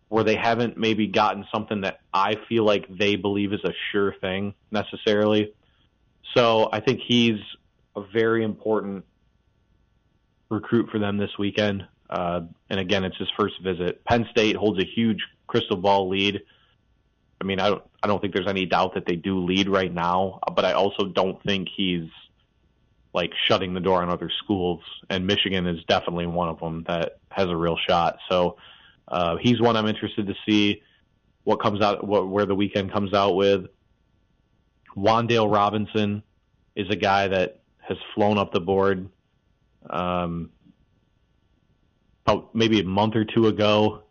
[0.09, 4.15] where they haven't maybe gotten something that I feel like they believe is a sure
[4.19, 5.53] thing necessarily.
[6.35, 7.39] So I think he's
[7.95, 9.05] a very important
[10.49, 11.87] recruit for them this weekend.
[12.09, 14.03] Uh, and again, it's his first visit.
[14.05, 16.41] Penn State holds a huge crystal ball lead.
[17.39, 19.93] I mean, I don't, I don't think there's any doubt that they do lead right
[19.93, 22.09] now, but I also don't think he's
[23.13, 27.19] like shutting the door on other schools, and Michigan is definitely one of them that
[27.31, 28.17] has a real shot.
[28.29, 28.57] So
[29.07, 30.83] uh, he's one I'm interested to see
[31.43, 33.65] what comes out, what, where the weekend comes out with.
[34.95, 36.23] Wan'Dale Robinson
[36.75, 39.09] is a guy that has flown up the board.
[39.89, 40.51] Um,
[42.25, 44.03] about maybe a month or two ago,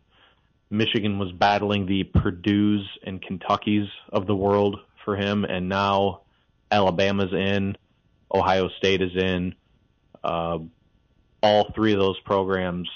[0.71, 6.23] Michigan was battling the Purdue's and Kentucky's of the world for him, and now
[6.71, 7.77] Alabama's in.
[8.33, 9.55] Ohio State is in.
[10.23, 10.59] Uh,
[11.43, 12.89] all three of those programs,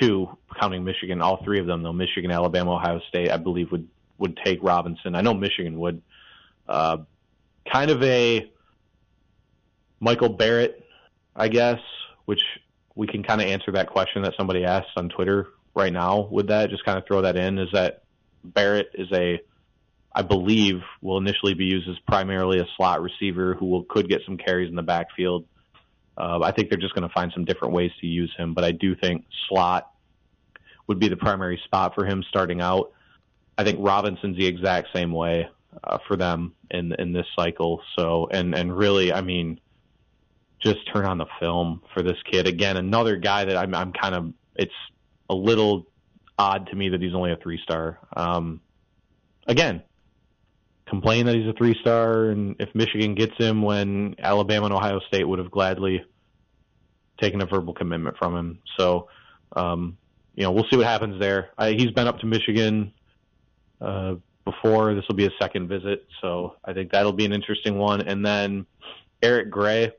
[0.00, 0.28] two
[0.58, 4.38] counting Michigan, all three of them though Michigan, Alabama, Ohio State, I believe would would
[4.44, 5.14] take Robinson.
[5.14, 6.00] I know Michigan would.
[6.68, 6.98] Uh,
[7.70, 8.50] kind of a
[10.00, 10.84] Michael Barrett,
[11.36, 11.80] I guess,
[12.24, 12.42] which
[12.94, 16.48] we can kind of answer that question that somebody asked on Twitter right now with
[16.48, 16.70] that.
[16.70, 18.02] Just kind of throw that in is that
[18.44, 19.40] Barrett is a
[20.14, 24.22] I believe, will initially be used as primarily a slot receiver who will could get
[24.26, 25.46] some carries in the backfield.
[26.16, 28.64] Uh, I think they're just going to find some different ways to use him, but
[28.64, 29.90] I do think slot
[30.86, 32.92] would be the primary spot for him starting out.
[33.56, 35.48] I think Robinson's the exact same way
[35.82, 37.82] uh, for them in in this cycle.
[37.96, 39.60] So and and really, I mean,
[40.60, 42.76] just turn on the film for this kid again.
[42.76, 44.74] Another guy that I'm I'm kind of it's
[45.30, 45.86] a little
[46.38, 47.98] odd to me that he's only a three star.
[48.14, 48.60] Um,
[49.46, 49.82] again,
[50.92, 55.00] complain that he's a three star, and if Michigan gets him when Alabama and Ohio
[55.08, 56.04] State would have gladly
[57.18, 58.58] taken a verbal commitment from him.
[58.76, 59.08] So,
[59.56, 59.96] um,
[60.34, 61.48] you know, we'll see what happens there.
[61.56, 62.92] I, he's been up to Michigan
[63.80, 64.94] uh, before.
[64.94, 68.02] This will be a second visit, so I think that'll be an interesting one.
[68.02, 68.66] And then
[69.22, 69.92] Eric Gray.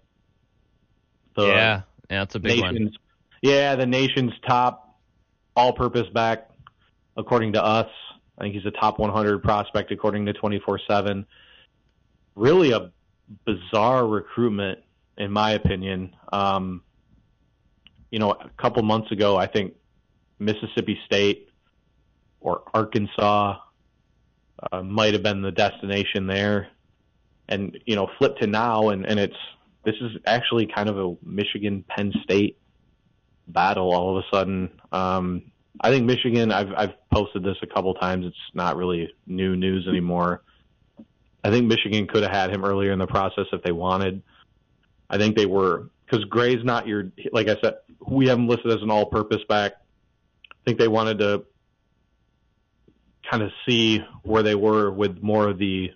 [1.36, 2.98] The yeah, yeah, that's a big nation's, one.
[3.42, 4.96] Yeah, the nation's top
[5.56, 6.52] all-purpose back,
[7.18, 7.90] according to us.
[8.38, 11.26] I think he's a top 100 prospect according to 24/7.
[12.36, 12.92] Really a
[13.46, 14.80] bizarre recruitment,
[15.18, 16.16] in my opinion.
[16.32, 16.82] Um,
[18.12, 19.74] you know, a couple months ago, I think
[20.40, 21.50] Mississippi State
[22.42, 23.58] or Arkansas
[24.72, 26.70] uh, might have been the destination there,
[27.50, 29.36] and you know, flip to now, and and it's
[29.84, 32.58] this is actually kind of a Michigan Penn State
[33.48, 34.70] battle all of a sudden.
[34.92, 36.52] Um, I think Michigan.
[36.52, 38.26] I've I've posted this a couple times.
[38.26, 40.44] It's not really new news anymore.
[41.44, 44.22] I think Michigan could have had him earlier in the process if they wanted.
[45.10, 47.76] I think they were because Gray's not your like I said,
[48.08, 49.74] we have him listed as an all-purpose back.
[50.52, 51.44] I think they wanted to
[53.30, 55.92] kind of see where they were with more of the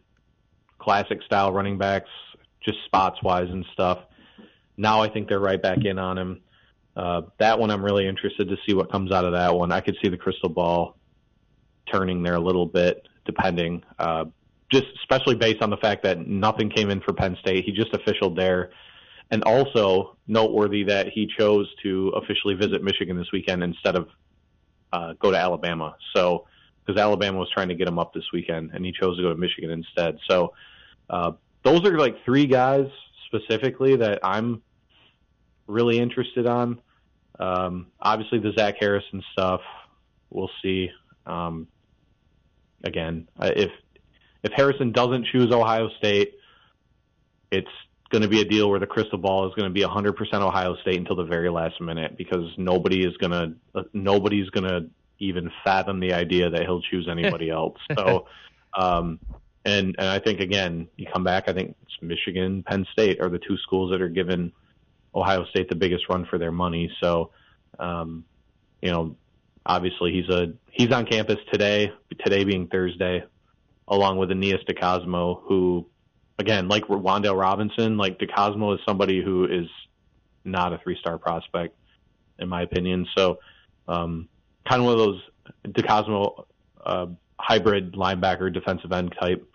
[0.79, 2.09] classic style running backs,
[2.61, 3.99] just spots wise and stuff.
[4.75, 6.41] Now I think they're right back in on him.
[6.97, 9.71] Uh, that one I'm really interested to see what comes out of that one.
[9.71, 10.97] I could see the crystal ball
[11.91, 13.83] turning there a little bit, depending.
[13.99, 14.25] Uh,
[14.71, 17.65] just especially based on the fact that nothing came in for Penn State.
[17.65, 18.71] He just officialed there.
[19.29, 24.09] And also noteworthy that he chose to officially visit Michigan this weekend instead of
[24.91, 25.95] uh, go to Alabama.
[26.15, 26.47] So,
[26.85, 29.29] because Alabama was trying to get him up this weekend, and he chose to go
[29.29, 30.17] to Michigan instead.
[30.29, 30.53] So,
[31.09, 31.33] uh,
[31.63, 32.87] those are like three guys
[33.25, 34.63] specifically that I'm
[35.67, 36.79] really interested on.
[37.39, 39.61] Um, obviously, the Zach Harrison stuff,
[40.29, 40.89] we'll see.
[41.25, 41.67] Um,
[42.83, 43.71] again, if
[44.43, 46.35] if Harrison doesn't choose Ohio State,
[47.51, 47.67] it's
[48.09, 50.75] going to be a deal where the crystal ball is going to be 100% Ohio
[50.77, 54.89] State until the very last minute because nobody is going to uh, nobody's going to
[55.19, 57.77] even fathom the idea that he'll choose anybody else.
[57.95, 58.27] So,
[58.77, 59.19] um,
[59.65, 61.45] and and I think again, you come back.
[61.47, 64.53] I think it's Michigan, Penn State are the two schools that are given
[65.17, 66.91] Ohio State the biggest run for their money.
[67.01, 67.31] So,
[67.79, 68.23] um,
[68.81, 69.15] you know,
[69.65, 71.91] obviously he's a he's on campus today.
[72.23, 73.23] Today being Thursday,
[73.87, 75.87] along with Aeneas DeCosmo, who
[76.39, 79.67] again, like Wan'Dale Robinson, like DeCosmo is somebody who is
[80.45, 81.75] not a three star prospect,
[82.39, 83.07] in my opinion.
[83.17, 83.39] So,
[83.87, 84.27] um,
[84.69, 85.21] kind of one of those
[85.69, 86.45] DeCosmo
[86.85, 87.07] uh,
[87.39, 89.47] hybrid linebacker defensive end type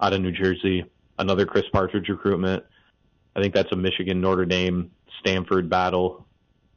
[0.00, 0.84] out of New Jersey.
[1.18, 2.64] Another Chris Partridge recruitment.
[3.36, 6.26] I think that's a Michigan Notre Dame Stanford battle.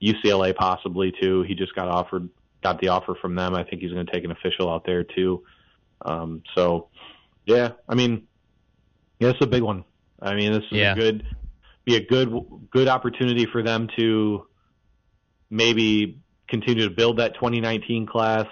[0.01, 1.43] UCLA possibly too.
[1.43, 2.29] He just got offered
[2.63, 3.55] got the offer from them.
[3.55, 5.43] I think he's going to take an official out there too.
[6.01, 6.89] Um, so
[7.45, 8.27] yeah, I mean,
[9.19, 9.83] yeah, it's a big one.
[10.21, 10.93] I mean, this is yeah.
[10.93, 11.23] a good
[11.85, 12.29] be a good
[12.71, 14.45] good opportunity for them to
[15.49, 18.47] maybe continue to build that 2019 class,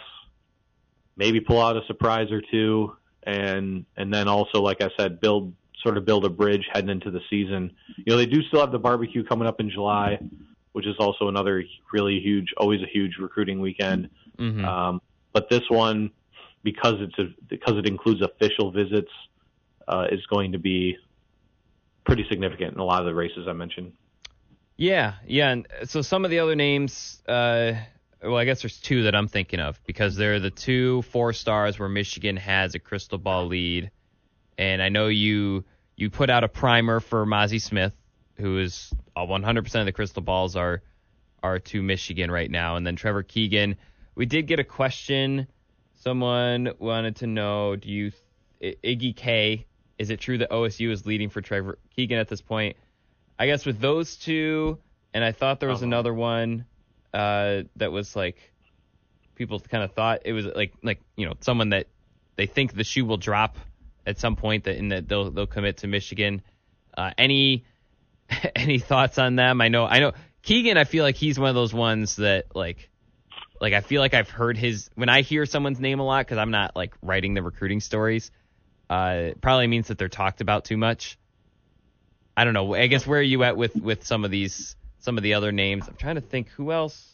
[1.18, 5.54] maybe pull out a surprise or two, and and then also, like I said, build
[5.86, 7.72] sort of build a bridge heading into the season.
[7.98, 10.20] You know, they do still have the barbecue coming up in July,
[10.72, 14.10] which is also another really huge, always a huge recruiting weekend.
[14.40, 14.66] Mm-hmm.
[14.66, 16.10] Um, but this one,
[16.64, 19.12] because it's a, because it includes official visits,
[19.88, 20.98] uh, is going to be
[22.04, 23.94] pretty significant in a lot of the races I mentioned.
[24.78, 27.22] Yeah, yeah, and so some of the other names.
[27.28, 27.74] Uh,
[28.22, 31.78] well, I guess there's two that I'm thinking of because they're the two four stars
[31.78, 33.92] where Michigan has a crystal ball lead,
[34.58, 35.64] and I know you
[35.96, 37.94] you put out a primer for Mazi Smith,
[38.36, 40.82] who is 100% of the crystal balls are
[41.44, 43.76] are to Michigan right now, and then Trevor Keegan.
[44.16, 45.48] We did get a question.
[46.02, 48.12] Someone wanted to know: Do you
[48.62, 49.66] Iggy K?
[49.98, 52.78] Is it true that OSU is leading for Trevor Keegan at this point?
[53.38, 54.80] I guess with those two,
[55.14, 55.88] and I thought there was uh-huh.
[55.88, 56.66] another one
[57.14, 58.38] uh, that was like
[59.36, 61.88] people kind of thought it was like like you know someone that
[62.38, 63.58] they think the shoe will drop
[64.06, 66.42] at some point that in that they'll they'll commit to Michigan.
[66.98, 67.66] Uh, any
[68.56, 69.62] any thoughts on them?
[69.62, 70.14] I know I know
[70.44, 70.78] Keegan.
[70.78, 72.90] I feel like he's one of those ones that like
[73.60, 76.38] like I feel like I've heard his when I hear someone's name a lot because
[76.38, 78.32] I'm not like writing the recruiting stories.
[78.90, 81.18] Uh, probably means that they're talked about too much.
[82.38, 82.76] I don't know.
[82.76, 85.52] I guess where are you at with with some of these some of the other
[85.52, 85.88] names?
[85.88, 87.12] I'm trying to think who else.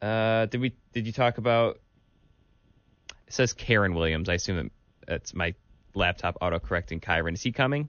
[0.00, 1.78] Uh, did we did you talk about?
[3.26, 4.28] It says Karen Williams.
[4.28, 4.70] I assume
[5.08, 5.54] it's my
[5.94, 7.34] laptop auto correcting Kyren.
[7.34, 7.88] Is he coming?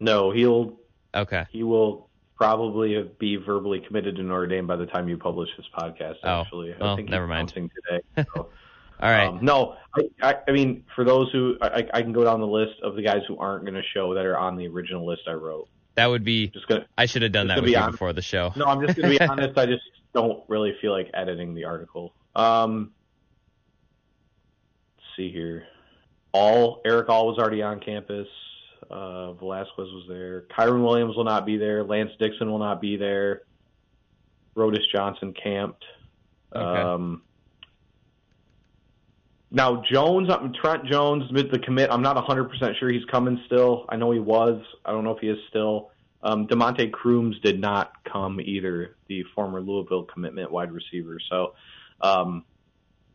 [0.00, 0.78] No, he'll.
[1.14, 1.46] Okay.
[1.50, 5.66] He will probably be verbally committed to Notre Dame by the time you publish this
[5.76, 6.16] podcast.
[6.22, 7.48] Oh, actually, I well, think never mind.
[7.48, 8.02] Today.
[8.34, 8.50] So.
[8.98, 9.28] All right.
[9.28, 12.46] Um, no, I, I, I, mean, for those who, I, I can go down the
[12.46, 15.22] list of the guys who aren't going to show that are on the original list
[15.26, 15.68] I wrote.
[15.96, 16.48] That would be.
[16.48, 16.86] Just gonna.
[16.96, 18.52] I should have done that with you before the show.
[18.56, 19.58] No, I'm just going to be honest.
[19.58, 19.82] I just
[20.14, 22.14] don't really feel like editing the article.
[22.34, 22.92] Um,
[24.96, 25.66] let's see here.
[26.36, 28.28] All Erick All was already on campus.
[28.90, 30.42] Uh, Velasquez was there.
[30.56, 31.82] Kyren Williams will not be there.
[31.82, 33.42] Lance Dixon will not be there.
[34.54, 35.82] Rodas Johnson camped.
[36.54, 36.80] Okay.
[36.80, 37.22] Um,
[39.50, 40.28] now Jones,
[40.60, 41.90] Trent Jones, the commit.
[41.90, 43.86] I'm not 100% sure he's coming still.
[43.88, 44.62] I know he was.
[44.84, 45.90] I don't know if he is still.
[46.22, 51.18] Um, Demonte Crooms did not come either, the former Louisville commitment wide receiver.
[51.30, 51.54] So,
[52.02, 52.44] um,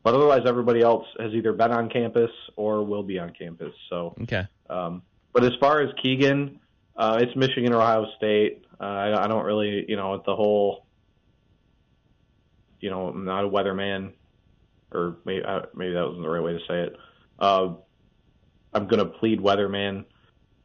[0.04, 3.74] but otherwise, everybody else has either been on campus or will be on campus.
[3.89, 4.47] So, okay.
[4.70, 6.60] Um, but as far as Keegan,
[6.95, 8.66] uh, it's Michigan or Ohio State.
[8.80, 10.86] Uh, I, I don't really, you know, the whole,
[12.80, 14.14] you know, I'm not a weatherman
[14.91, 16.95] or maybe uh, maybe that wasn't the right way to say it.
[17.39, 17.74] Uh,
[18.74, 20.06] I'm going to plead weatherman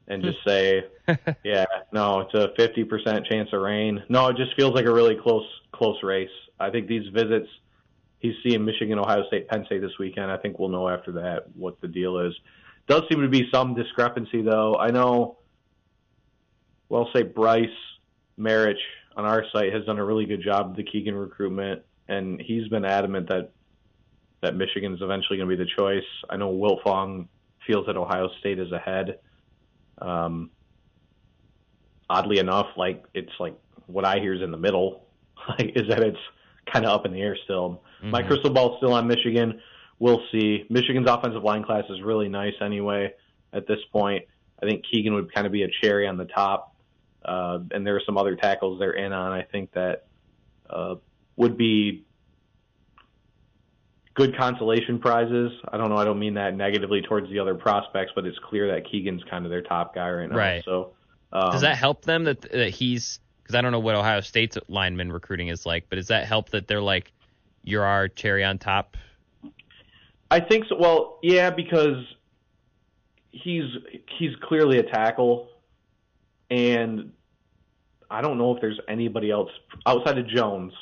[0.09, 0.85] and just say,
[1.45, 4.03] yeah, no, it's a 50% chance of rain.
[4.09, 6.31] No, it just feels like a really close close race.
[6.59, 7.49] I think these visits,
[8.27, 10.31] he's seeing Michigan, Ohio State, Penn State this weekend.
[10.31, 12.35] I think we'll know after that what the deal is.
[12.89, 14.77] Does seem to be some discrepancy though.
[14.77, 15.39] I know.
[16.89, 17.69] Well, say Brice
[18.39, 18.75] Marich
[19.17, 22.69] on our site has done a really good job of the Keegan recruitment, and he's
[22.69, 23.51] been adamant that
[24.43, 26.05] that Michigan is eventually going to be the choice.
[26.31, 27.27] I know Wiltfong
[27.67, 29.19] feels that Ohio State is ahead.
[29.99, 30.51] Um,
[32.09, 33.57] oddly enough, like it's like
[33.87, 35.07] what I hear is in the middle,
[35.49, 36.19] like is that it's
[36.73, 37.83] kind of up in the air still.
[37.99, 38.11] Mm-hmm.
[38.11, 39.61] My crystal ball still on Michigan.
[39.99, 40.67] We'll see.
[40.69, 43.15] Michigan's offensive line class is really nice anyway.
[43.53, 44.25] At this point,
[44.63, 46.75] I think Keegan would kind of be a cherry on the top.
[47.25, 49.33] Uh, and there are some other tackles they're in on.
[49.33, 50.07] I think that
[50.69, 50.97] uh,
[51.37, 52.05] would be
[54.15, 55.53] good consolation prizes.
[55.71, 55.97] I don't know.
[55.97, 59.45] I don't mean that negatively towards the other prospects, but it's clear that Keegan's kind
[59.45, 60.37] of their top guy right now.
[60.37, 60.65] Right.
[60.65, 60.95] So
[61.33, 64.59] um, does that help them that that he's because I don't know what Ohio State's
[64.67, 67.13] lineman recruiting is like, but does that help that they're like
[67.63, 68.97] you're our cherry on top?
[70.33, 70.77] I think so.
[70.77, 72.05] Well, yeah, because
[73.31, 73.71] he's
[74.19, 75.49] he's clearly a tackle,
[76.51, 77.13] and
[78.11, 79.51] I don't know if there's anybody else
[79.87, 80.73] outside of Jones,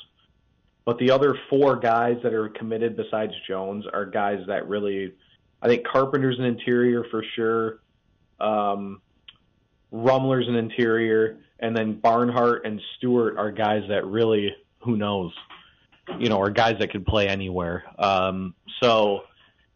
[0.86, 5.12] but the other four guys that are committed besides Jones are guys that really,
[5.60, 7.80] I think Carpenter's an interior for sure,
[8.40, 9.02] um,
[9.92, 15.32] Rumler's an interior, and then Barnhart and Stewart are guys that really, who knows,
[16.18, 17.84] you know, are guys that could play anywhere.
[17.98, 19.22] Um, so,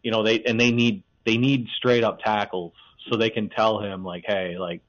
[0.03, 2.75] you know, they and they need they need straight up tackles
[3.09, 4.83] so they can tell him like, hey, like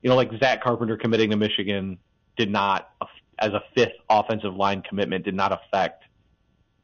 [0.00, 1.98] you know, like Zach Carpenter committing to Michigan
[2.38, 2.90] did not,
[3.38, 6.02] as a fifth offensive line commitment, did not affect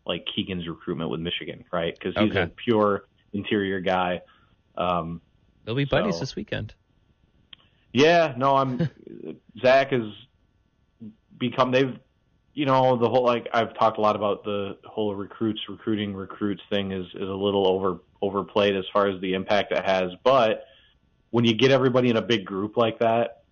[0.04, 1.94] like Keegan's recruitment with Michigan, right?
[1.98, 2.42] Because he's okay.
[2.42, 4.20] a pure interior guy.
[4.76, 5.22] Um,
[5.64, 6.74] They'll be buddies so, this weekend.
[7.92, 8.90] Yeah, no, I'm.
[9.62, 10.12] Zach has
[11.38, 11.72] become.
[11.72, 11.98] They've,
[12.54, 16.62] you know, the whole like I've talked a lot about the whole recruits, recruiting recruits
[16.70, 20.64] thing is is a little over overplayed as far as the impact it has, but
[21.30, 23.42] when you get everybody in a big group like that,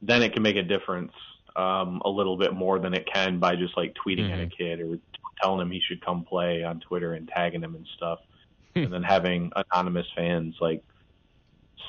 [0.00, 1.12] then it can make a difference
[1.54, 4.32] um, a little bit more than it can by just like tweeting mm-hmm.
[4.32, 4.56] at a mm-hmm.
[4.56, 4.98] kid or
[5.40, 8.20] telling him he should come play on Twitter and tagging him and stuff,
[8.74, 10.82] and then having anonymous fans like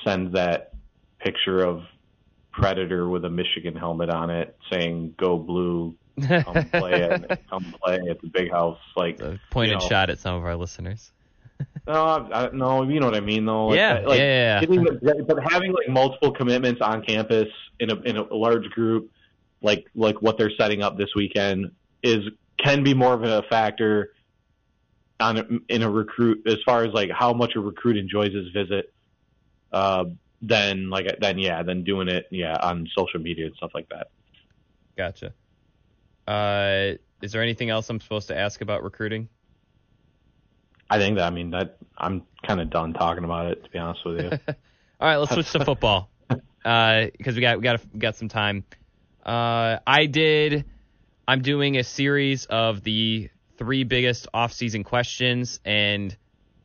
[0.04, 0.73] send that
[1.24, 1.82] picture of
[2.52, 7.98] Predator with a Michigan helmet on it saying "Go Blue." come play at come play
[8.08, 11.10] at the big house like a pointed you know, shot at some of our listeners
[11.86, 13.66] no, I, no, you know what I mean, though.
[13.66, 14.66] Like, yeah, like, yeah, yeah.
[14.66, 17.48] The, but having like multiple commitments on campus
[17.78, 19.10] in a in a large group,
[19.60, 21.72] like like what they're setting up this weekend,
[22.02, 22.20] is
[22.58, 24.14] can be more of a factor
[25.20, 28.92] on in a recruit as far as like how much a recruit enjoys his visit.
[29.70, 30.04] Uh,
[30.46, 34.08] than like then yeah, then doing it yeah on social media and stuff like that.
[34.96, 35.32] Gotcha.
[36.26, 39.28] Uh, is there anything else I'm supposed to ask about recruiting?
[40.90, 43.78] I think that I mean that I'm kind of done talking about it to be
[43.78, 44.30] honest with you.
[45.00, 48.28] All right, let's switch to football because uh, we got we got we got some
[48.28, 48.64] time.
[49.24, 50.66] Uh, I did.
[51.26, 56.14] I'm doing a series of the three biggest off-season questions, and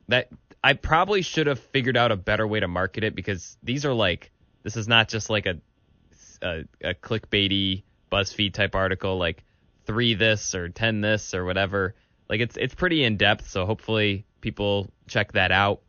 [0.10, 0.30] that
[0.64, 3.94] I probably should have figured out a better way to market it because these are
[3.94, 4.32] like
[4.64, 5.60] this is not just like a
[6.42, 9.44] a, a clickbaity BuzzFeed type article like
[9.86, 11.96] three this or ten this or whatever.
[12.30, 15.82] Like it's it's pretty in depth, so hopefully people check that out.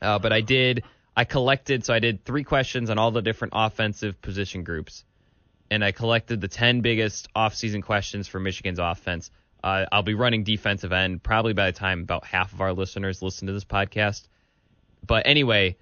[0.00, 0.84] Uh, but I did
[1.16, 5.04] I collected so I did three questions on all the different offensive position groups,
[5.70, 9.30] and I collected the ten biggest offseason questions for Michigan's offense.
[9.62, 13.22] Uh, I'll be running defensive end probably by the time about half of our listeners
[13.22, 14.28] listen to this podcast.
[15.06, 15.76] But anyway,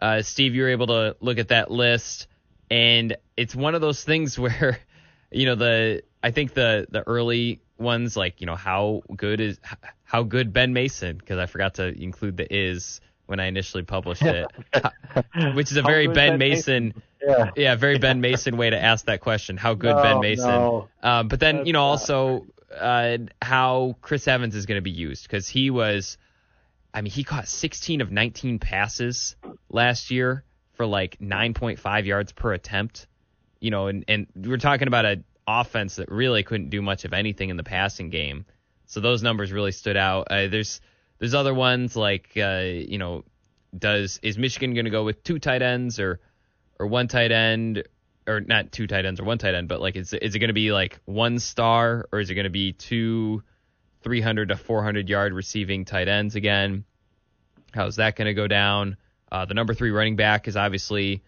[0.00, 2.26] uh, Steve, you were able to look at that list,
[2.70, 4.78] and it's one of those things where,
[5.30, 9.58] you know, the I think the the early ones like you know how good is
[10.04, 14.22] how good Ben Mason because I forgot to include the is when I initially published
[14.22, 14.46] it,
[15.54, 17.02] which is a very Ben, ben Mason, Mason.
[17.26, 17.50] Yeah.
[17.56, 17.74] yeah.
[17.76, 19.56] very Ben Mason way to ask that question.
[19.56, 20.48] How good no, Ben Mason?
[20.48, 20.88] No.
[21.02, 22.46] Um, but then you know also
[22.78, 26.18] uh, how Chris Evans is going to be used because he was,
[26.92, 29.36] I mean, he caught 16 of 19 passes
[29.68, 30.44] last year
[30.74, 33.06] for like 9.5 yards per attempt.
[33.60, 37.12] You know, and and we're talking about an offense that really couldn't do much of
[37.12, 38.44] anything in the passing game.
[38.86, 40.28] So those numbers really stood out.
[40.30, 40.80] Uh, there's
[41.18, 43.24] there's other ones like uh, you know,
[43.76, 46.20] does is Michigan going to go with two tight ends or
[46.78, 47.84] or one tight end
[48.26, 50.48] or not two tight ends or one tight end, but like is is it going
[50.48, 53.42] to be like one star or is it going to be two
[54.02, 56.84] 300 to 400 yard receiving tight ends again?
[57.72, 58.96] How's that going to go down?
[59.30, 61.22] Uh, the number three running back is obviously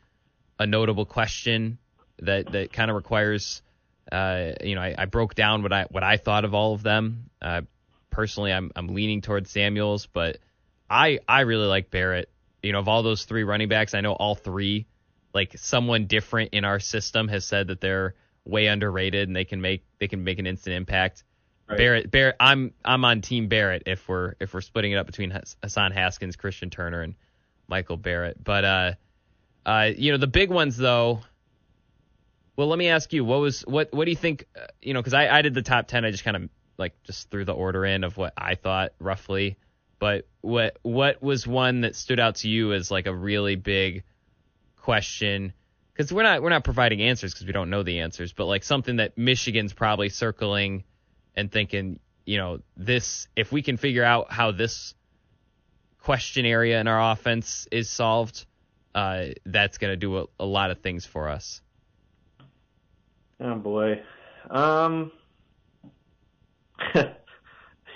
[0.59, 1.79] a notable question
[2.21, 3.63] that that kind of requires.
[4.13, 6.83] Uh, you know, I, I, broke down what I what I thought of all of
[6.83, 7.31] them.
[7.41, 7.63] Uh,
[8.11, 10.39] personally, I'm I'm leaning towards Samuels, but
[10.91, 12.29] I I really like Barrett.
[12.63, 14.87] You know, of all those three running backs, I know all three.
[15.35, 18.15] Like someone different in our system has said that they're
[18.45, 21.25] way underrated and they can make they can make an instant impact.
[21.69, 21.79] Right.
[21.79, 25.33] Barrett, Barrett, I'm I'm on Team Barrett if we're if we're splitting it up between
[25.63, 27.15] Hassan Haskins, Christian Turner, and
[27.69, 28.43] Michael Barrett.
[28.43, 28.93] But uh,
[29.65, 31.21] uh, you know the big ones though.
[32.57, 34.47] Well, let me ask you, what was what what do you think?
[34.55, 37.03] Uh, you know, because I I did the top ten, I just kind of like
[37.05, 39.57] just threw the order in of what I thought roughly.
[39.99, 44.05] But what what was one that stood out to you as like a really big
[44.85, 45.55] question?
[45.93, 48.63] Because we're not we're not providing answers because we don't know the answers, but like
[48.63, 50.85] something that Michigan's probably circling
[51.35, 54.95] and thinking, you know, this if we can figure out how this
[56.03, 58.45] question area in our offense is solved,
[58.95, 61.63] uh, that's going to do a, a, lot of things for us.
[63.41, 64.03] Oh boy,
[64.51, 65.13] um,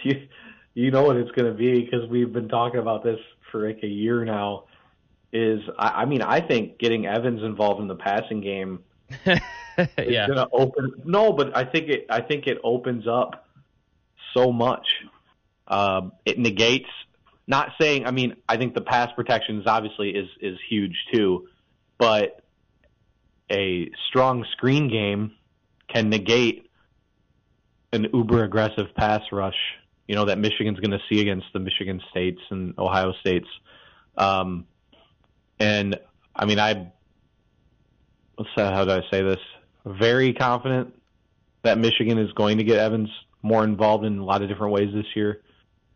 [0.02, 0.28] you
[0.74, 3.18] you know what it's going to be because we've been talking about this
[3.52, 4.64] for like a year now.
[5.32, 8.80] Is I, I mean I think getting Evans involved in the passing game
[9.26, 10.26] it's yeah.
[10.26, 10.92] gonna open.
[11.04, 12.06] No, but I think it.
[12.10, 13.46] I think it opens up
[14.34, 14.86] so much.
[15.66, 16.88] Um, it negates.
[17.46, 18.06] Not saying.
[18.06, 21.48] I mean, I think the pass protection is obviously is is huge too,
[21.98, 22.42] but
[23.50, 25.32] a strong screen game
[25.88, 26.70] can negate
[27.92, 29.56] an uber aggressive pass rush.
[30.06, 33.46] You know that Michigan's going to see against the Michigan States and Ohio States.
[34.16, 34.66] Um,
[35.58, 35.98] and
[36.34, 36.92] I mean, I
[38.56, 39.40] how do I say this?
[39.84, 40.94] Very confident
[41.62, 43.10] that Michigan is going to get Evans
[43.42, 45.42] more involved in a lot of different ways this year.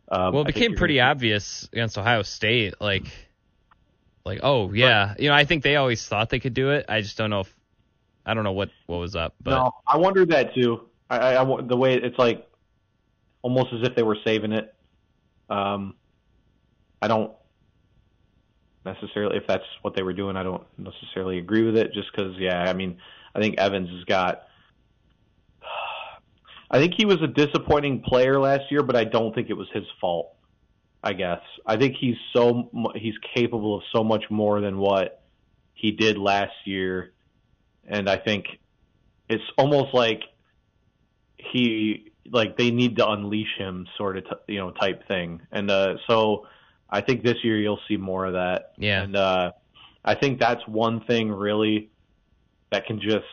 [0.09, 1.11] Um, well, it became pretty gonna...
[1.11, 3.05] obvious against Ohio State, like,
[4.25, 6.85] like oh yeah, you know, I think they always thought they could do it.
[6.89, 7.55] I just don't know if
[8.25, 9.35] I don't know what what was up.
[9.41, 10.81] But no, I wondered that too.
[11.09, 12.47] I, I, I the way it's like
[13.41, 14.73] almost as if they were saving it.
[15.49, 15.95] Um,
[17.01, 17.33] I don't
[18.85, 20.35] necessarily if that's what they were doing.
[20.35, 22.97] I don't necessarily agree with it, just because yeah, I mean,
[23.35, 24.43] I think Evans has got.
[26.71, 29.67] I think he was a disappointing player last year, but I don't think it was
[29.73, 30.33] his fault.
[31.03, 35.21] I guess I think he's so he's capable of so much more than what
[35.73, 37.11] he did last year,
[37.85, 38.45] and I think
[39.27, 40.21] it's almost like
[41.37, 45.69] he like they need to unleash him sort of t- you know type thing, and
[45.69, 46.47] uh, so
[46.89, 48.73] I think this year you'll see more of that.
[48.77, 49.01] Yeah.
[49.01, 49.51] And uh,
[50.05, 51.89] I think that's one thing really
[52.71, 53.25] that can just,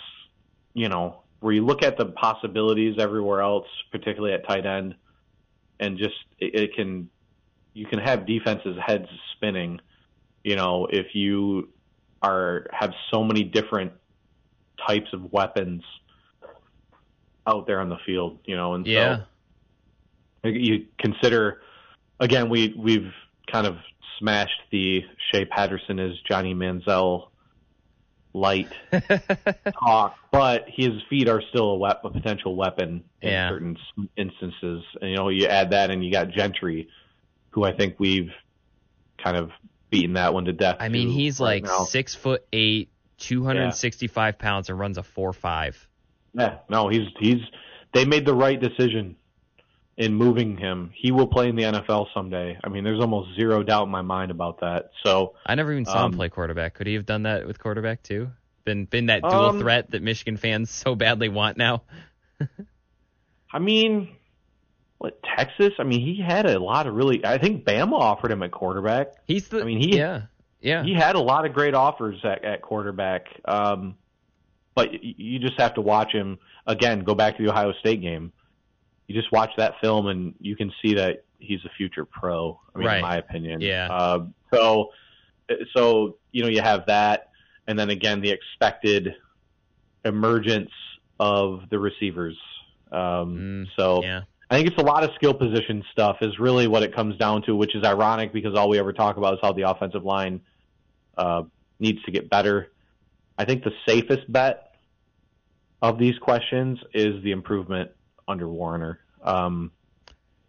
[0.74, 4.94] you know, where you look at the possibilities everywhere else, particularly at tight end,
[5.78, 7.08] and just it, it can,
[7.72, 9.80] you can have defenses heads spinning,
[10.44, 11.68] you know, if you
[12.22, 13.92] are have so many different
[14.86, 15.82] types of weapons
[17.46, 19.22] out there on the field, you know, and yeah.
[20.42, 21.62] so you consider
[22.18, 23.12] again we we've
[23.50, 23.76] kind of
[24.18, 27.28] smashed the Shea Patterson as Johnny Manziel
[28.32, 28.68] light
[29.84, 33.48] talk, but his feet are still a, wep- a potential weapon in yeah.
[33.48, 33.76] certain
[34.16, 34.84] instances.
[35.00, 36.88] And you know, you add that, and you got Gentry,
[37.50, 38.30] who I think we've
[39.22, 39.50] kind of
[39.90, 40.76] beaten that one to death.
[40.80, 41.84] I mean, he's right like now.
[41.84, 44.44] six foot eight, two hundred and sixty-five yeah.
[44.44, 45.88] pounds, and runs a four five.
[46.34, 47.40] Yeah, no, he's he's.
[47.92, 49.16] They made the right decision
[50.00, 50.90] in moving him.
[50.94, 52.58] He will play in the NFL someday.
[52.64, 54.92] I mean, there's almost zero doubt in my mind about that.
[55.04, 56.72] So I never even saw um, him play quarterback.
[56.72, 58.30] Could he have done that with quarterback too?
[58.64, 61.82] Been been that dual um, threat that Michigan fans so badly want now.
[63.52, 64.16] I mean,
[64.96, 65.74] what Texas?
[65.78, 67.22] I mean, he had a lot of really.
[67.22, 69.12] I think Bama offered him at quarterback.
[69.26, 69.60] He's the.
[69.60, 70.22] I mean, he yeah
[70.62, 70.82] yeah.
[70.82, 73.26] He had a lot of great offers at, at quarterback.
[73.44, 73.96] Um,
[74.74, 77.00] but you just have to watch him again.
[77.00, 78.32] Go back to the Ohio State game
[79.10, 82.60] you just watch that film and you can see that he's a future pro.
[82.72, 82.96] I mean, right.
[82.98, 83.60] in my opinion.
[83.60, 83.88] Yeah.
[83.90, 84.90] Uh, so,
[85.74, 87.30] so you know, you have that,
[87.66, 89.16] and then again, the expected
[90.04, 90.70] emergence
[91.18, 92.38] of the receivers.
[92.92, 94.20] Um, mm, so, yeah.
[94.48, 97.42] I think it's a lot of skill position stuff is really what it comes down
[97.46, 100.40] to, which is ironic because all we ever talk about is how the offensive line
[101.18, 101.42] uh,
[101.80, 102.70] needs to get better.
[103.36, 104.76] I think the safest bet
[105.82, 107.90] of these questions is the improvement
[108.30, 108.98] under Warinner.
[109.22, 109.72] Um,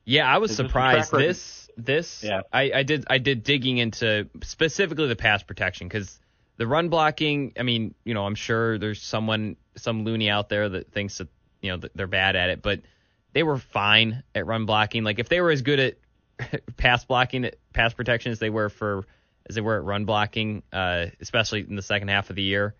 [0.06, 1.12] yeah, I was surprised.
[1.12, 2.42] This this yeah.
[2.52, 6.20] I, I did I did digging into specifically the pass protection because
[6.58, 7.54] the run blocking.
[7.60, 11.28] I mean, you know, I'm sure there's someone some loony out there that thinks that
[11.62, 12.82] you know that they're bad at it, but
[13.34, 15.04] they were fine at run blocking.
[15.04, 15.98] Like if they were as good at
[16.78, 19.06] pass blocking, pass protection as they were for
[19.48, 22.76] as they were at run blocking, uh, especially in the second half of the year,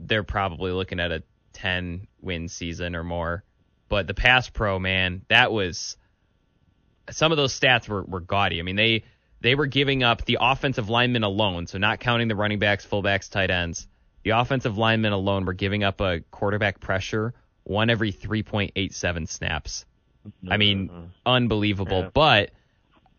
[0.00, 1.22] they're probably looking at a
[1.54, 3.44] 10 win season or more.
[3.88, 5.96] But the pass pro, man, that was
[7.10, 8.58] some of those stats were, were gaudy.
[8.58, 9.04] I mean, they
[9.40, 13.30] they were giving up the offensive linemen alone, so not counting the running backs, fullbacks,
[13.30, 13.86] tight ends.
[14.24, 19.84] The offensive linemen alone were giving up a quarterback pressure one every 3.87 snaps.
[20.50, 21.04] I mean, Mm-hmm.
[21.24, 22.00] unbelievable.
[22.00, 22.10] Yeah.
[22.12, 22.50] But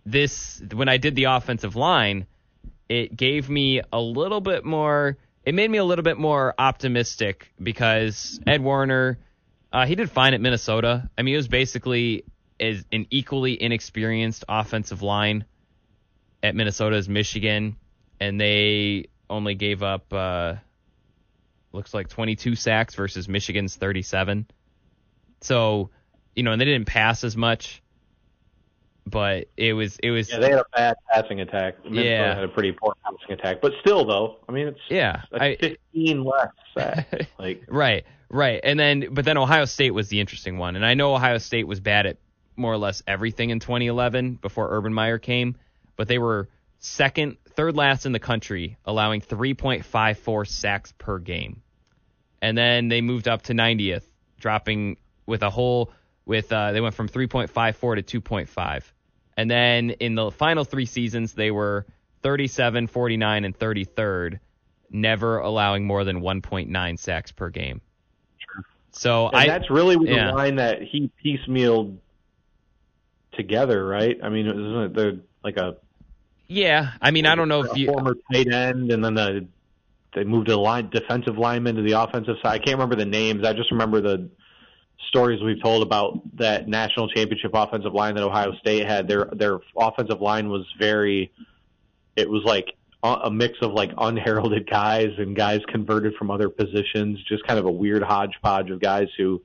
[0.05, 2.26] this, when I did the offensive line,
[2.89, 5.17] it gave me a little bit more.
[5.45, 9.17] It made me a little bit more optimistic because Ed Warinner,
[9.72, 11.09] uh, he did fine at Minnesota.
[11.17, 12.26] I mean, it was basically
[12.59, 15.45] as an equally inexperienced offensive line
[16.43, 17.78] at Minnesota as Michigan,
[18.20, 20.55] and they only gave up uh,
[21.72, 24.47] looks like 22 sacks versus Michigan's 37.
[25.41, 25.89] So,
[26.36, 27.82] you know, and they didn't pass as much,
[29.10, 31.84] but it was it was Yeah, they had a bad passing attack.
[31.84, 32.36] Minnesota Yeah.
[32.36, 35.24] had a pretty poor passing attack, but still, though, I mean, it's yeah.
[35.32, 36.47] like I, 15 less
[36.78, 37.26] sacks.
[37.38, 38.60] like, Right, right.
[38.64, 40.76] And then, but then Ohio State was the interesting one.
[40.76, 42.18] And I know Ohio State was bad at
[42.55, 45.55] more or less everything in 2011 before Urban Meyer came,
[45.95, 46.49] but they were
[46.80, 51.62] second, third last in the country, allowing 3.54 sacks per game.
[52.41, 54.03] And then they moved up to 90th,
[54.39, 55.91] dropping with a whole,
[56.26, 58.84] with, uh, they went from 3.54 to 2.5.
[59.40, 61.86] And then in the final three seasons, they were
[62.24, 64.40] 37, 49, and 33rd
[64.90, 67.80] never allowing more than 1.9 sacks per game.
[68.92, 70.32] So and I that's really yeah.
[70.32, 72.00] the line that he piecemealed
[73.32, 74.18] together, right?
[74.22, 75.78] I mean, isn't it the like a
[76.48, 79.48] yeah, I mean I don't know if you former tight end, and then the
[80.16, 82.56] they moved a line defensive lineman to the offensive side.
[82.56, 83.46] I can't remember the names.
[83.46, 84.30] I just remember the
[85.08, 89.08] stories we've told about that national championship offensive line that Ohio State had.
[89.08, 91.32] Their their offensive line was very.
[92.16, 92.66] It was like
[93.02, 97.20] a mix of like unheralded guys and guys converted from other positions.
[97.28, 99.41] Just kind of a weird hodgepodge of guys who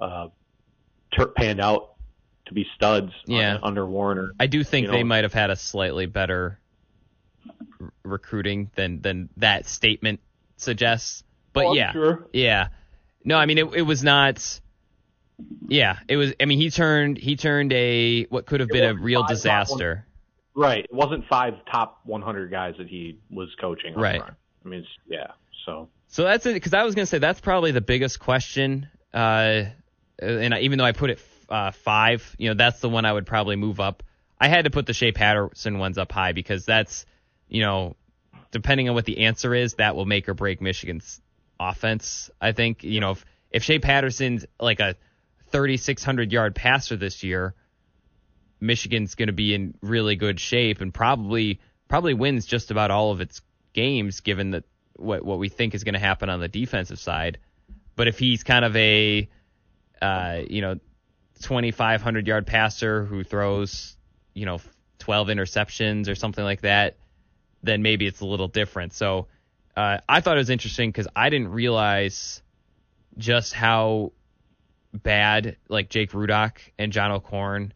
[0.00, 0.28] uh,
[1.14, 1.90] tur panned out
[2.46, 3.12] to be studs.
[3.26, 3.56] Yeah.
[3.56, 4.32] un- under Warinner.
[4.40, 6.58] I do think you they know- might have had a slightly better
[7.80, 10.20] r- recruiting than than that statement
[10.56, 11.24] suggests.
[11.52, 12.26] But Oh, yeah, sure.
[12.32, 12.68] yeah.
[13.22, 14.60] No, I mean it it was not
[15.68, 18.94] yeah, it was I mean he turned he turned a what could have been a
[18.94, 20.06] real disaster.
[20.54, 20.84] Right.
[20.84, 23.94] It wasn't five top 100 guys that he was coaching.
[23.94, 24.20] Right.
[24.20, 24.34] front.
[24.64, 25.28] I mean, yeah.
[25.64, 28.88] So So that's it, because I was going to say that's probably the biggest question.
[29.14, 29.66] Uh,
[30.18, 33.12] and I, even though I put it uh, five, you know, that's the one I
[33.12, 34.02] would probably move up.
[34.40, 37.06] I had to put the Shea Patterson ones up high because that's,
[37.48, 37.94] you know,
[38.50, 41.20] depending on what the answer is, that will make or break Michigan's
[41.60, 42.30] offense.
[42.40, 44.96] I think, you know, if, if Shea Patterson's like a
[45.50, 47.54] 3,600 yard passer this year,
[48.60, 53.12] Michigan's going to be in really good shape and probably probably wins just about all
[53.12, 53.40] of its
[53.72, 54.64] games, given that
[54.96, 57.38] what what we think is going to happen on the defensive side.
[57.96, 59.28] But if he's kind of a
[60.02, 60.74] uh, you know
[61.42, 63.96] 2,500 yard passer who throws
[64.34, 64.60] you know
[64.98, 66.96] 12 interceptions or something like that,
[67.62, 68.92] then maybe it's a little different.
[68.92, 69.28] So
[69.76, 72.42] uh, I thought it was interesting because I didn't realize
[73.16, 74.12] just how
[74.92, 77.72] bad like Jake Rudock and John O'Korn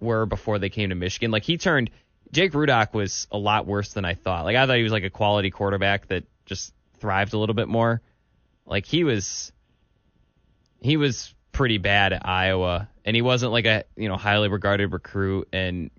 [0.00, 1.30] were before they came to Michigan.
[1.30, 1.90] Like he turned
[2.32, 4.44] Jake Rudock was a lot worse than I thought.
[4.44, 7.68] Like I thought he was like a quality quarterback that just thrived a little bit
[7.68, 8.02] more.
[8.66, 9.52] Like he was
[10.80, 14.92] he was pretty bad at Iowa and he wasn't like a, you know, highly regarded
[14.92, 15.90] recruit and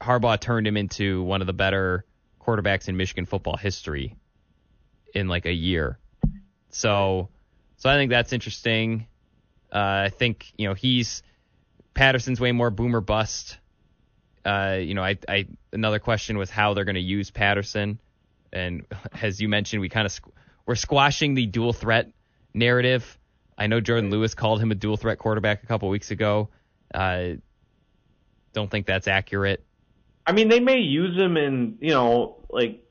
[0.00, 2.04] Harbaugh turned him into one of the better
[2.40, 4.16] quarterbacks in Michigan football history
[5.14, 5.98] in like a year.
[6.70, 7.28] So
[7.76, 9.06] so I think that's interesting.
[9.72, 11.22] Uh, I think, you know, he's
[11.94, 13.58] Patterson's way more boomer bust.
[14.44, 18.00] Uh, you know, I, I another question was how they're going to use Patterson,
[18.52, 18.86] and
[19.22, 20.32] as you mentioned, we kind of squ-
[20.66, 22.10] we're squashing the dual threat
[22.54, 23.18] narrative.
[23.58, 26.48] I know Jordan Lewis called him a dual threat quarterback a couple weeks ago.
[26.94, 27.32] Uh,
[28.52, 29.62] don't think that's accurate.
[30.26, 32.82] I mean, they may use him in you know like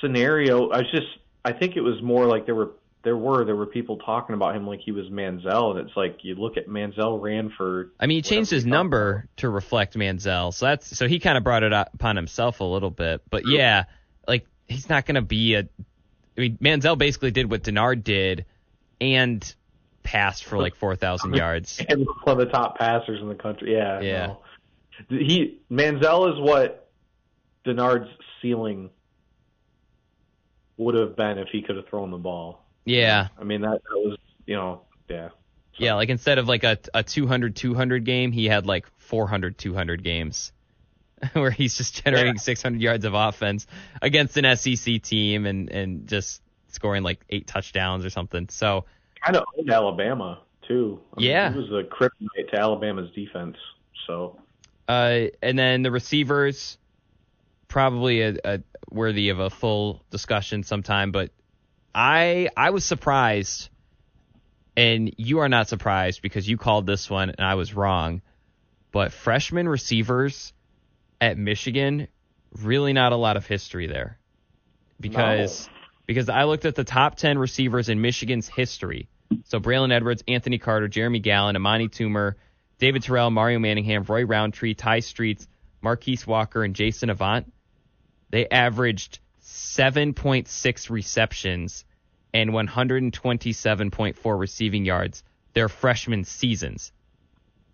[0.00, 0.70] scenario.
[0.70, 1.06] I was just
[1.44, 2.72] I think it was more like there were
[3.02, 6.18] there were there were people talking about him like he was Manziel, and it's like
[6.22, 10.52] you look at Manziel ran for I mean, he changed his number to reflect Manziel,
[10.52, 13.22] so that's so he kind of brought it upon himself a little bit.
[13.30, 13.84] But yeah,
[14.28, 15.60] like he's not going to be a.
[16.36, 18.44] I mean, Manziel basically did what Denard did,
[19.00, 19.54] and
[20.02, 21.80] passed for like four thousand yards.
[21.88, 23.72] and one of the top passers in the country.
[23.72, 24.26] Yeah, Yeah.
[24.26, 24.38] no.
[25.08, 26.90] He Manziel is what
[27.64, 28.10] Denard's
[28.42, 28.90] ceiling
[30.76, 32.64] would have been if he could have thrown the ball.
[32.84, 35.30] Yeah, I mean that, that was you know yeah.
[35.76, 35.94] yeah.
[35.94, 40.52] Like instead of like a a 200 200 game, he had like 400 200 games.
[41.34, 42.40] where he's just generating yeah.
[42.40, 43.66] 600 yards of offense
[44.00, 48.48] against an SEC team and and just scoring like eight touchdowns or something.
[48.48, 48.86] So
[49.22, 51.00] kind of owned Alabama too.
[51.14, 53.56] I mean, yeah, he was a kryptonite to Alabama's defense.
[54.06, 54.40] So,
[54.88, 56.78] uh, and then the receivers,
[57.68, 58.60] probably a, a
[58.90, 61.12] worthy of a full discussion sometime.
[61.12, 61.30] But
[61.94, 63.68] I I was surprised,
[64.76, 68.22] and you are not surprised because you called this one and I was wrong.
[68.92, 70.52] But freshman receivers
[71.20, 72.08] at Michigan,
[72.60, 74.18] really not a lot of history there,
[75.00, 75.66] because.
[75.66, 75.74] No
[76.10, 79.08] because I looked at the top 10 receivers in Michigan's history.
[79.44, 82.34] So Braylon Edwards, Anthony Carter, Jeremy Gallon, Amani Toomer,
[82.80, 85.46] David Terrell, Mario Manningham, Roy Roundtree, Tai Streets,
[85.80, 87.52] Marquise Walker, and Jason Avant.
[88.28, 89.20] They averaged
[89.50, 91.84] 7.6 receptions
[92.32, 96.92] and 127.4 receiving yards their freshman seasons.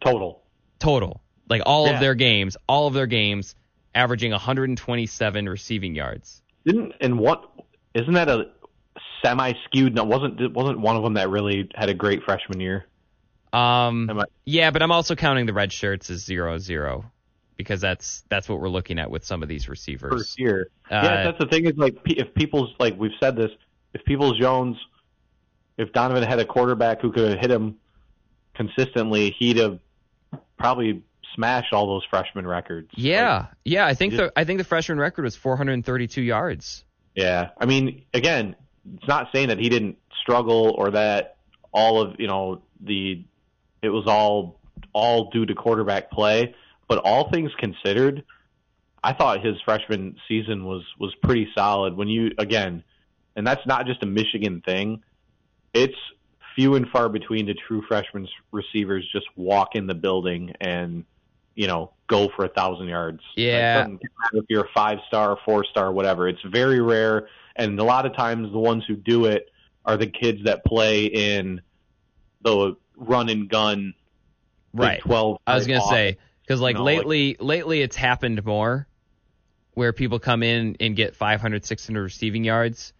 [0.02, 0.42] Total.
[0.78, 1.20] Total.
[1.48, 1.94] Like all yeah.
[1.94, 3.54] of their games, all of their games
[3.94, 6.42] averaging 127 receiving yards.
[6.64, 7.50] Didn't and what
[7.94, 8.50] isn't that a
[9.24, 9.94] semi skewed?
[9.94, 12.86] No, wasn't wasn't one of them that really had a great freshman year?
[13.52, 14.24] Um, I...
[14.44, 17.10] yeah, but I'm also counting the red shirts as zero zero
[17.56, 20.12] because that's that's what we're looking at with some of these receivers.
[20.12, 23.50] First year, uh, yeah, that's the thing is like if people's like we've said this,
[23.94, 24.76] if Peoples Jones,
[25.76, 27.76] if Donovan had a quarterback who could have hit him
[28.54, 29.78] consistently, he'd have
[30.58, 31.02] probably
[31.34, 32.90] smashed all those freshman records.
[32.94, 36.84] Yeah, like, yeah, I think just, the I think the freshman record was 432 yards.
[37.14, 38.56] Yeah, I mean, again,
[38.94, 41.36] it's not saying that he didn't struggle or that
[41.72, 43.24] all of you know the
[43.82, 44.60] it was all
[44.92, 46.54] all due to quarterback play,
[46.88, 48.24] but all things considered,
[49.02, 51.96] I thought his freshman season was was pretty solid.
[51.96, 52.82] When you again,
[53.34, 55.02] and that's not just a Michigan thing.
[55.74, 55.96] It's
[56.54, 61.04] few and far between the true freshman receivers just walk in the building and
[61.56, 63.20] you know, go for a thousand yards.
[63.34, 63.86] Yeah.
[63.88, 64.00] Like,
[64.34, 66.28] if you're a five star, four star, whatever.
[66.28, 69.50] It's very rare, and a lot of times the ones who do it
[69.84, 71.60] are the kids that play in
[72.42, 73.94] the run and gun.
[74.72, 75.00] Right.
[75.00, 75.38] Twelve.
[75.46, 78.86] I was gonna say because like know, lately, like, lately it's happened more
[79.74, 82.92] where people come in and get 500, 600 receiving yards.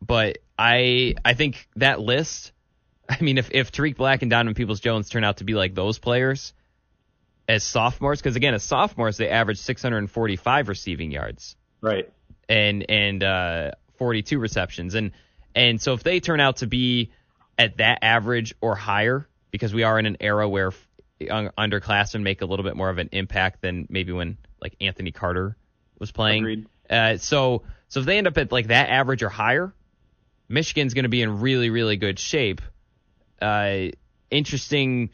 [0.00, 2.52] But I I think that list.
[3.08, 5.74] I mean, if if Tarik Black and Donovan Peoples Jones turn out to be like
[5.74, 6.54] those players
[7.48, 12.10] as sophomores because again as sophomores they averaged 645 receiving yards right
[12.48, 15.12] and and uh, 42 receptions and
[15.54, 17.10] and so if they turn out to be
[17.58, 20.72] at that average or higher because we are in an era where
[21.28, 25.56] underclassmen make a little bit more of an impact than maybe when like Anthony Carter
[25.98, 29.72] was playing uh, so so if they end up at like that average or higher
[30.48, 32.60] Michigan's going to be in really really good shape
[33.40, 33.88] uh,
[34.30, 35.10] interesting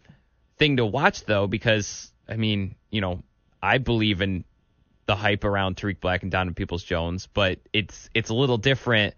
[0.58, 3.22] thing to watch though because I mean, you know,
[3.60, 4.44] I believe in
[5.06, 9.14] the hype around Tarik Black and Donovan Peoples Jones, but it's it's a little different,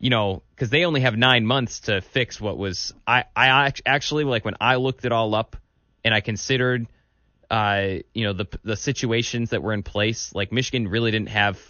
[0.00, 2.92] you know, because they only have nine months to fix what was.
[3.06, 5.56] I I actually like when I looked it all up
[6.04, 6.86] and I considered,
[7.50, 10.34] uh, you know, the the situations that were in place.
[10.34, 11.60] Like Michigan really didn't have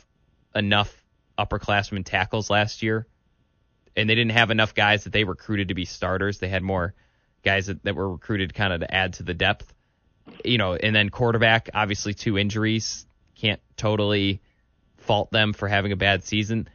[0.54, 0.94] enough
[1.38, 3.06] upperclassmen tackles last year,
[3.96, 6.38] and they didn't have enough guys that they recruited to be starters.
[6.38, 6.94] They had more
[7.44, 9.72] guys that, that were recruited kind of to add to the depth
[10.44, 13.06] you know, and then quarterback, obviously two injuries.
[13.36, 14.40] Can't totally
[14.98, 16.68] fault them for having a bad season.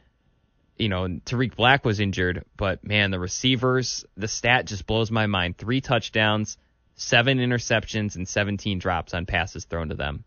[0.76, 5.26] You know, Tarik Black was injured, but man, the receivers, the stat just blows my
[5.26, 5.56] mind.
[5.56, 6.56] Three touchdowns,
[6.98, 10.24] seven interceptions, and 17 drops on passes thrown to them.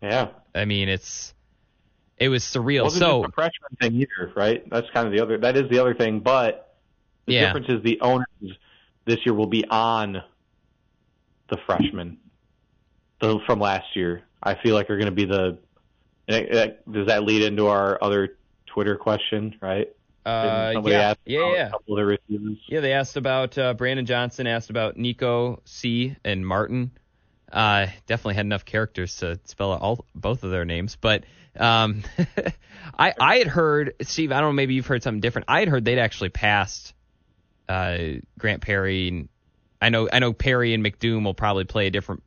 [0.00, 0.28] Yeah.
[0.54, 1.34] I mean, it's
[2.16, 2.84] it was surreal.
[2.84, 4.68] Wasn't so a freshman thing either, right?
[4.70, 5.36] That's kind of the other.
[5.38, 6.74] That is the other thing, but
[7.26, 7.46] the yeah.
[7.46, 8.26] difference is the owners
[9.04, 10.22] this year will be on
[11.50, 12.18] the freshmen
[13.20, 14.22] the, from last year.
[14.42, 15.58] I feel like they're going to be the.
[16.28, 18.36] Eh, eh, does that lead into our other
[18.66, 19.88] Twitter question, right?
[20.26, 21.70] Uh, yeah, yeah, yeah.
[21.70, 22.56] couple of receivers.
[22.66, 26.90] Yeah, they asked about uh, Brandon Johnson, asked about Nico C and Martin.
[27.50, 31.22] Uh, definitely had enough characters to spell out all both of their names, but
[31.56, 32.02] um,
[32.98, 34.32] I I had heard Steve.
[34.32, 35.44] I don't know, maybe you've heard something different.
[35.46, 36.92] I had heard they'd actually passed
[37.68, 37.98] uh,
[38.36, 39.28] Grant Perry and
[39.80, 42.24] I know I know Perry and McDoom will probably play a different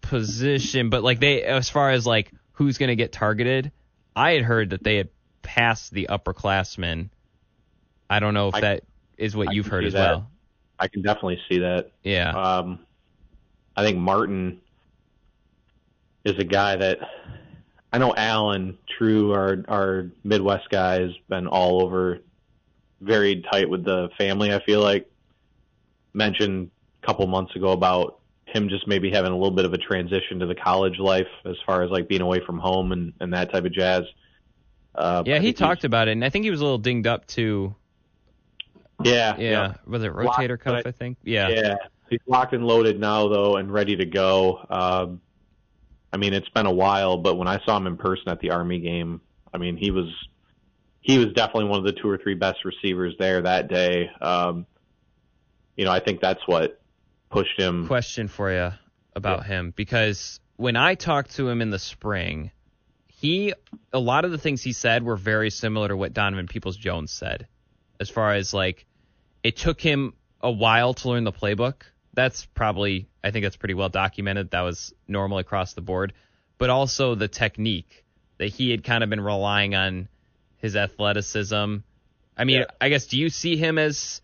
[0.00, 3.72] position, but like they as far as like who's going to get targeted,
[4.16, 5.10] I had heard that they had
[5.44, 7.10] passed the upperclassmen.
[8.10, 8.84] I don't know if I, that
[9.16, 10.10] is what I you've heard as that.
[10.10, 10.30] well.
[10.80, 11.92] I can definitely see that.
[12.02, 12.30] Yeah.
[12.30, 12.80] Um,
[13.76, 14.60] I think Martin
[16.24, 16.98] is a guy that
[17.92, 18.14] I know.
[18.16, 22.18] Allen Trieu, our our Midwest guy, has been all over,
[23.00, 24.52] very tight with the family.
[24.52, 25.08] I feel like
[26.12, 26.70] mentioned
[27.02, 30.38] a couple months ago about him just maybe having a little bit of a transition
[30.38, 33.52] to the college life as far as like being away from home and, and that
[33.52, 34.04] type of jazz.
[34.94, 37.26] Uh, yeah, he talked about it, and I think he was a little dinged up
[37.26, 37.74] too.
[39.02, 39.50] Yeah, yeah.
[39.50, 39.74] yeah.
[39.86, 40.82] Was it rotator locked, cuff?
[40.86, 41.18] I, I, think.
[41.24, 41.48] Yeah.
[41.48, 41.74] Yeah.
[42.08, 44.64] He's locked and loaded now, though, and ready to go.
[44.70, 45.20] Um,
[46.12, 48.50] I mean, it's been a while, but when I saw him in person at the
[48.50, 49.20] Army game,
[49.52, 50.06] I mean, he was
[51.00, 54.10] he was definitely one of the two or three best receivers there that day.
[54.20, 54.66] Um,
[55.76, 56.80] you know, I think that's what
[57.30, 57.86] pushed him.
[57.88, 58.70] Question for you
[59.16, 59.46] about yeah.
[59.48, 62.52] him because when I talked to him in the spring,
[63.24, 63.54] he
[63.90, 67.10] a lot of the things he said were very similar to what Donovan Peoples Jones
[67.10, 67.48] said,
[67.98, 68.84] as far as like
[69.42, 70.12] it took him
[70.42, 71.84] a while to learn the playbook.
[72.12, 74.50] That's probably I think that's pretty well documented.
[74.50, 76.12] That was normal across the board,
[76.58, 78.04] but also the technique
[78.36, 80.08] that he had kind of been relying on
[80.58, 81.76] his athleticism.
[82.36, 82.66] I mean, yeah.
[82.78, 84.20] I guess do you see him as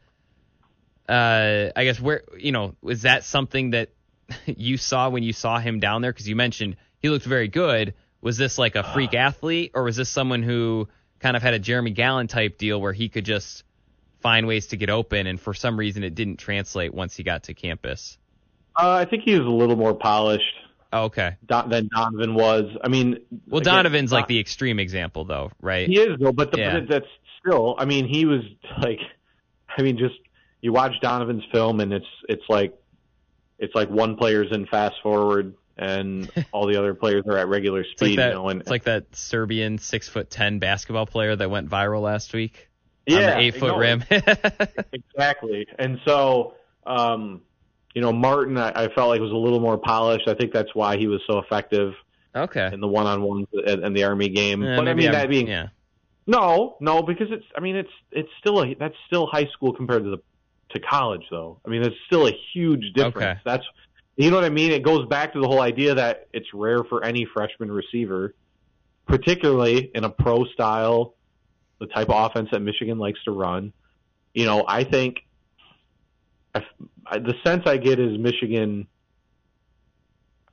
[1.09, 3.89] uh, I guess where you know is that something that
[4.45, 6.13] you saw when you saw him down there?
[6.13, 7.95] Because you mentioned he looked very good.
[8.23, 10.89] Was this like a freak uh, athlete, or was this someone who
[11.21, 13.65] kind of had a Jeremy Gallon type deal where he could just
[14.21, 17.45] find ways to get open, and for some reason it didn't translate once he got
[17.45, 18.19] to campus?
[18.77, 20.55] Uh, I think he was a little more polished.
[20.93, 21.37] Oh, okay.
[21.47, 22.65] than Donovan was.
[22.83, 25.89] I mean, well, again, Donovan's like the extreme example, though, right?
[25.89, 26.81] He is though, but, the, yeah.
[26.81, 27.07] but that's
[27.39, 27.77] still.
[27.79, 28.41] I mean, he was
[28.83, 28.99] like,
[29.79, 30.17] I mean, just
[30.61, 32.75] you watch Donovan's film and it's it's like
[33.59, 37.83] it's like one player's in fast forward and all the other players are at regular
[37.83, 37.93] speed.
[37.93, 41.35] It's like that, you know, and, it's like that Serbian six foot ten basketball player
[41.35, 42.69] that went viral last week.
[43.07, 44.05] Yeah, eight foot rim.
[44.93, 45.67] exactly.
[45.79, 46.55] And so,
[46.87, 47.41] um,
[47.95, 50.29] you know, Martin, I, I felt like was a little more polished.
[50.29, 51.95] I think that's why he was so effective.
[52.37, 52.71] Okay.
[52.73, 55.49] In the one on one and the Army game, but I mean I'm, that being
[55.49, 55.69] yeah.
[56.27, 57.47] No, no, because it's.
[57.57, 60.19] I mean, it's it's still a that's still high school compared to the
[60.71, 61.59] to college, though.
[61.67, 63.17] I mean, it's still a huge difference.
[63.17, 63.41] Okay.
[63.45, 63.65] That's
[64.17, 64.73] you know what I mean.
[64.73, 68.35] It goes back to the whole idea that it's rare for any freshman receiver,
[69.07, 71.15] particularly in a pro style,
[71.79, 73.73] the type of offense that Michigan likes to run.
[74.35, 75.25] You know, I think
[76.55, 76.63] I,
[77.19, 78.87] the sense I get is Michigan.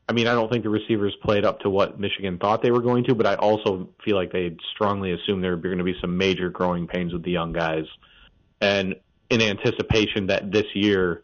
[0.09, 2.81] I mean, I don't think the receivers played up to what Michigan thought they were
[2.81, 5.97] going to, but I also feel like they strongly assumed there were going to be
[5.99, 7.85] some major growing pains with the young guys.
[8.61, 8.95] And
[9.29, 11.23] in anticipation that this year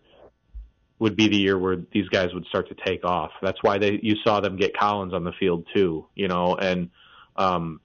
[1.04, 3.32] would be the year where these guys would start to take off.
[3.42, 6.90] That's why they you saw them get Collins on the field too, you know, and
[7.36, 7.82] um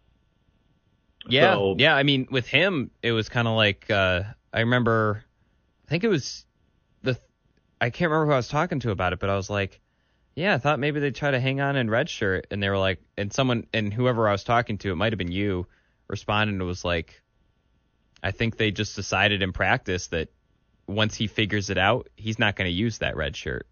[1.29, 1.95] yeah, so, yeah.
[1.95, 5.25] I mean, with him, it was kind of like uh, I remember.
[5.87, 6.47] I think it was
[7.03, 7.19] the.
[7.81, 9.81] I can't remember who I was talking to about it, but I was like,
[10.35, 12.79] "Yeah, I thought maybe they'd try to hang on in red shirt." And they were
[12.79, 15.67] like, and someone and whoever I was talking to, it might have been you,
[16.07, 17.21] responded and was like,
[18.23, 20.29] I think they just decided in practice that
[20.89, 23.67] once he figures it out, he's not going to use that red shirt.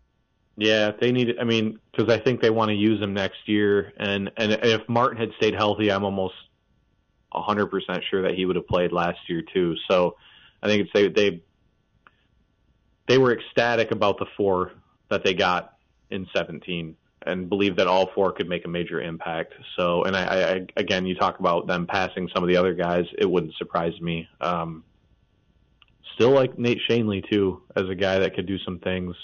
[0.56, 1.34] Yeah, they need.
[1.40, 4.88] I mean, because I think they want to use him next year, and and if
[4.88, 6.34] Martin had stayed healthy, I'm almost
[7.34, 9.74] 100% sure that he would have played last year too.
[9.90, 10.16] So
[10.62, 11.42] I think it's they they
[13.06, 14.72] they were ecstatic about the four
[15.10, 15.74] that they got
[16.10, 19.52] in 17 and believe that all four could make a major impact.
[19.76, 23.04] So, and I, I again, you talk about them passing some of the other guys,
[23.18, 24.28] it wouldn't surprise me.
[24.40, 24.84] Um,
[26.16, 29.14] still like Nate Schoenle too, as a guy that could do some things.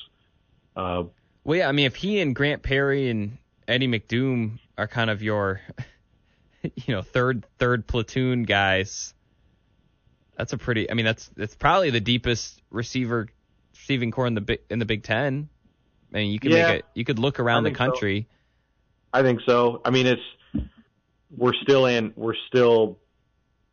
[0.76, 1.04] Uh,
[1.42, 5.22] well, yeah, I mean, if he and Grant Perry and Eddie McDoom are kind of
[5.22, 5.60] your,
[6.62, 9.14] you know, third third platoon guys,
[10.36, 10.90] that's a pretty.
[10.90, 13.28] I mean, that's that's probably the deepest receiver
[13.74, 15.48] receiving core in the in the Big Ten.
[16.12, 16.84] I mean, you could yeah, make it.
[16.94, 18.28] You could look around the country.
[18.28, 19.18] So.
[19.18, 19.80] I think so.
[19.84, 20.22] I mean, it's
[21.36, 22.12] we're still in.
[22.16, 22.98] We're still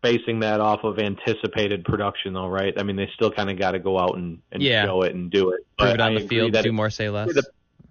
[0.02, 2.74] basing that off of anticipated production, though, right?
[2.78, 4.86] I mean, they still kind of got to go out and, and yeah.
[4.86, 5.66] show it and do it.
[5.78, 6.54] Prove it on I the field.
[6.54, 7.30] Do more, say less.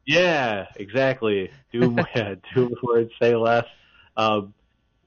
[0.07, 1.51] yeah, exactly.
[1.73, 3.67] Do more, yeah, do more, say less.
[4.17, 4.55] Um,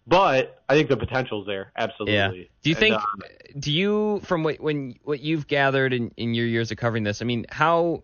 [0.07, 2.15] but I think the potential's there, absolutely.
[2.15, 2.29] Yeah.
[2.63, 2.95] Do you think?
[2.95, 6.77] And, um, do you, from what when what you've gathered in, in your years of
[6.77, 8.03] covering this, I mean, how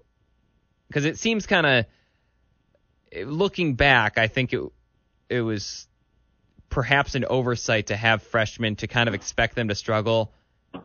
[0.87, 1.85] because it seems kind of
[3.25, 4.61] looking back, I think it
[5.29, 5.86] it was
[6.77, 10.31] perhaps an oversight to have freshmen to kind of expect them to struggle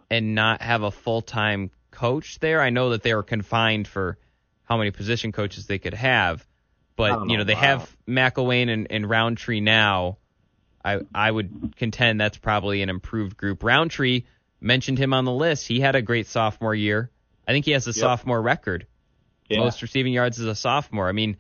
[0.08, 2.62] and not have a full time coach there.
[2.62, 4.16] I know that they were confined for
[4.64, 6.46] how many position coaches they could have,
[6.96, 7.60] but you know they wow.
[7.60, 10.16] have McElwain and, and Roundtree now.
[10.82, 13.62] I I would contend that's probably an improved group.
[13.62, 14.22] Roundtree
[14.62, 15.68] mentioned him on the list.
[15.68, 17.10] He had a great sophomore year.
[17.46, 17.96] I think he has a yep.
[17.96, 18.86] sophomore record
[19.50, 19.58] yeah.
[19.58, 21.06] most receiving yards as a sophomore.
[21.06, 21.36] I mean,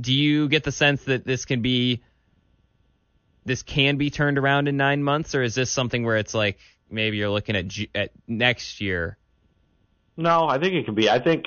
[0.00, 2.02] do you get the sense that this can be
[3.46, 6.58] this can be turned around in nine months, or is this something where it's like
[6.90, 9.16] maybe you're looking at at next year?
[10.16, 11.08] No, I think it can be.
[11.08, 11.46] I think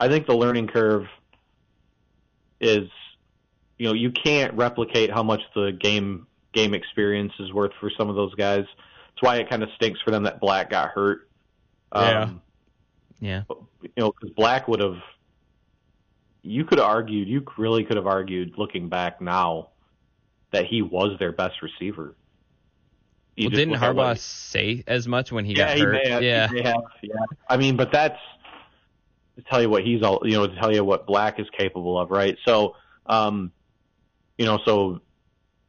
[0.00, 1.06] I think the learning curve
[2.60, 2.88] is,
[3.78, 8.08] you know, you can't replicate how much the game game experience is worth for some
[8.08, 8.64] of those guys.
[8.66, 11.28] That's why it kind of stinks for them that Black got hurt.
[11.92, 12.30] Um, yeah.
[13.20, 13.42] Yeah.
[13.82, 14.96] You know, because Black would have.
[16.42, 17.28] You could have argued.
[17.28, 19.70] You really could have argued, looking back now,
[20.54, 22.14] that he was their best receiver.
[23.38, 26.00] Well, didn't Harbaugh like, say as much when he yeah, got hurt?
[26.04, 27.14] He have, yeah, he have, yeah.
[27.48, 28.18] I mean, but that's
[29.36, 31.98] to tell you what he's all, you know, to tell you what Black is capable
[31.98, 32.36] of, right?
[32.46, 32.76] So,
[33.06, 33.50] um,
[34.38, 35.00] you know, so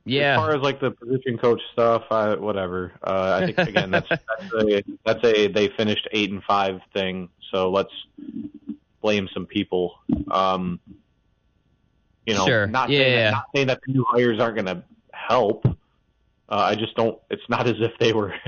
[0.05, 0.33] yeah.
[0.33, 2.93] As far as like the position coach stuff, I, whatever.
[3.01, 7.29] Uh, I think again that's that's a, that's a they finished eight and five thing.
[7.51, 7.91] So let's
[9.01, 9.95] blame some people.
[10.29, 10.79] Um,
[12.25, 12.67] you know, sure.
[12.67, 13.23] not yeah, saying yeah.
[13.23, 15.65] That, not saying that the new hires aren't going to help.
[15.67, 15.71] Uh,
[16.49, 17.19] I just don't.
[17.29, 18.33] It's not as if they were.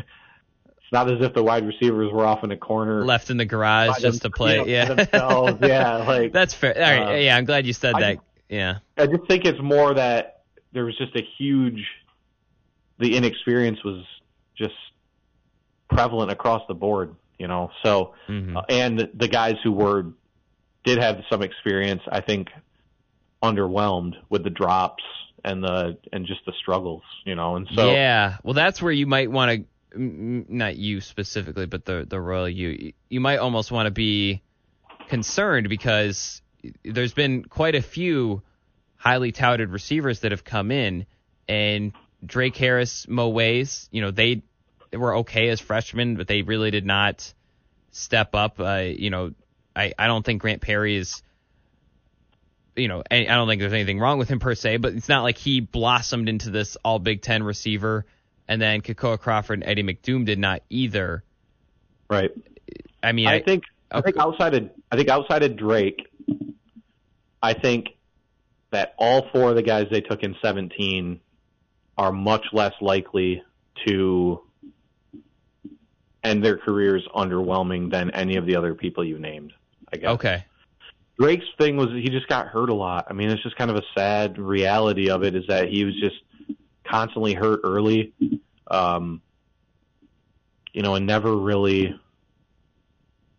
[0.88, 3.44] It's not as if the wide receivers were off in a corner, left in the
[3.44, 4.60] garage just them, to play.
[4.60, 6.74] You know, yeah, yeah, like that's fair.
[6.74, 8.20] All right, uh, yeah, I'm glad you said I, that.
[8.48, 11.86] Yeah, I just think it's more that there was just a huge.
[13.00, 14.06] The inexperience was
[14.58, 14.76] just
[15.90, 17.70] prevalent across the board, you know.
[17.84, 18.56] So, mm-hmm.
[18.56, 20.06] uh, and the guys who were
[20.86, 22.48] did have some experience, I think,
[23.44, 25.04] underwhelmed with the drops
[25.44, 27.56] and the and just the struggles, you know.
[27.56, 32.06] And so yeah, well, that's where you might want to, not you specifically, but the
[32.08, 34.42] the royal you, you might almost want to be
[35.10, 36.42] concerned because
[36.84, 38.42] there's been quite a few
[38.98, 41.06] highly touted receivers that have come in,
[41.48, 41.94] and
[42.26, 44.42] Drake Harris, Moe Ways, you know, they,
[44.92, 47.34] were okay as freshmen, but they really did not
[47.92, 48.60] step up.
[48.60, 49.34] Uh, you know,
[49.76, 51.22] I I don't think Grant Perry is
[52.78, 55.24] you know, I don't think there's anything wrong with him per se, but it's not
[55.24, 58.06] like he blossomed into this all Big Ten receiver,
[58.48, 61.24] and then Kekoa Crawford and Eddie McDoom did not either.
[62.10, 62.32] Right.
[63.02, 64.00] I mean, I, I think okay.
[64.00, 66.08] I think outside of I think outside of Drake,
[67.42, 67.90] I think
[68.72, 71.20] that all four of the guys they took in 17
[71.98, 73.44] are much less likely
[73.88, 74.42] to
[76.24, 79.54] end their careers underwhelming than any of the other people you named.
[79.92, 80.10] I guess.
[80.12, 80.46] Okay.
[81.20, 83.08] Drake's thing was he just got hurt a lot.
[83.10, 85.96] I mean, it's just kind of a sad reality of it is that he was
[86.00, 86.18] just
[86.84, 88.14] constantly hurt early,
[88.70, 89.22] um,
[90.74, 92.00] you know, and never really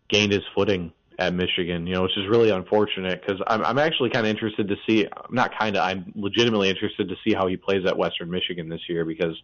[0.09, 1.87] gained his footing at Michigan.
[1.87, 5.05] You know, which is really unfortunate because I'm, I'm actually kind of interested to see.
[5.05, 5.83] I'm not kind of.
[5.83, 9.41] I'm legitimately interested to see how he plays at Western Michigan this year because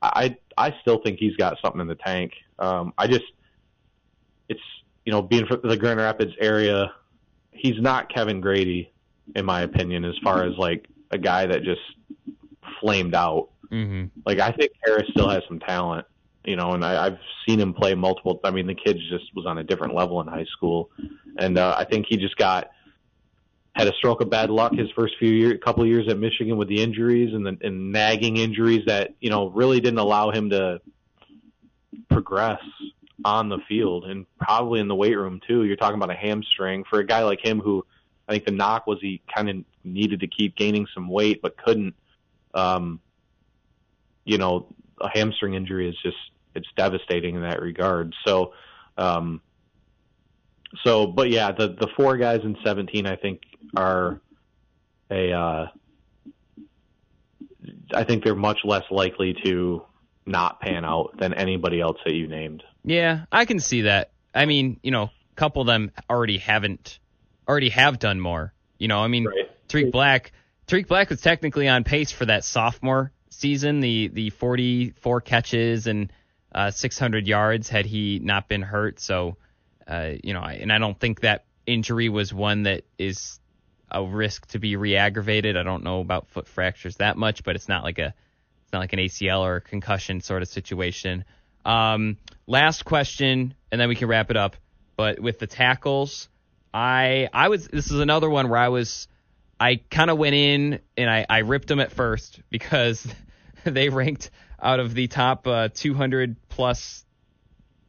[0.00, 2.32] I I still think he's got something in the tank.
[2.60, 3.24] Um, I just
[4.48, 4.60] it's
[5.04, 6.92] you know being from the Grand Rapids area
[7.52, 8.92] he's not Kevin Grady,
[9.34, 11.80] in my opinion, as far as like a guy that just
[12.80, 13.50] flamed out.
[13.70, 14.06] Mm-hmm.
[14.26, 16.06] Like I think Harris still has some talent,
[16.44, 18.40] you know, and I, I've seen him play multiple.
[18.44, 20.90] I mean, the kid just was on a different level in high school,
[21.38, 22.70] and uh, I think he just got
[23.74, 26.58] had a stroke of bad luck his first few years, couple of years at Michigan
[26.58, 30.50] with the injuries and the and nagging injuries that you know really didn't allow him
[30.50, 30.80] to
[32.10, 32.60] progress
[33.24, 35.64] on the field and probably in the weight room too.
[35.64, 37.84] You're talking about a hamstring for a guy like him who
[38.28, 41.56] I think the knock was he kind of needed to keep gaining some weight but
[41.56, 41.94] couldn't.
[42.54, 43.00] Um,
[44.24, 44.68] you know,
[45.00, 46.16] a hamstring injury is just
[46.54, 48.14] it's devastating in that regard.
[48.26, 48.52] So,
[48.96, 49.40] um,
[50.84, 53.42] so but yeah, the the four guys in 17 I think
[53.76, 54.20] are
[55.10, 55.66] a uh,
[57.94, 59.84] I think they're much less likely to
[60.26, 62.62] not pan out than anybody else that you named.
[62.84, 64.10] Yeah, I can see that.
[64.34, 66.98] I mean, you know, a couple of them already haven't
[67.48, 68.52] already have done more.
[68.78, 69.50] You know, I mean, right.
[69.68, 70.32] Tarik Black,
[70.66, 76.12] Tarik Black was technically on pace for that sophomore season, the the 44 catches and
[76.54, 79.00] uh, 600 yards had he not been hurt.
[79.00, 79.36] So,
[79.86, 83.40] uh, you know, and I don't think that injury was one that is
[83.90, 85.56] a risk to be re-aggravated.
[85.56, 88.14] I don't know about foot fractures that much, but it's not like a
[88.72, 91.24] not like an ACL or concussion sort of situation.
[91.64, 92.16] Um,
[92.46, 94.56] last question, and then we can wrap it up.
[94.96, 96.28] But with the tackles,
[96.72, 99.08] I I was this is another one where I was
[99.58, 103.06] I kind of went in and I, I ripped them at first because
[103.64, 107.04] they ranked out of the top uh, 200 plus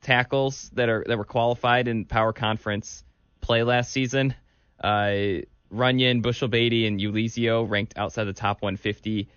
[0.01, 3.03] tackles that are that were qualified in Power Conference
[3.41, 4.35] play last season.
[4.81, 5.41] Uh,
[5.73, 9.27] Runyan, Bushell-Beatty, and Ulizio ranked outside the top 150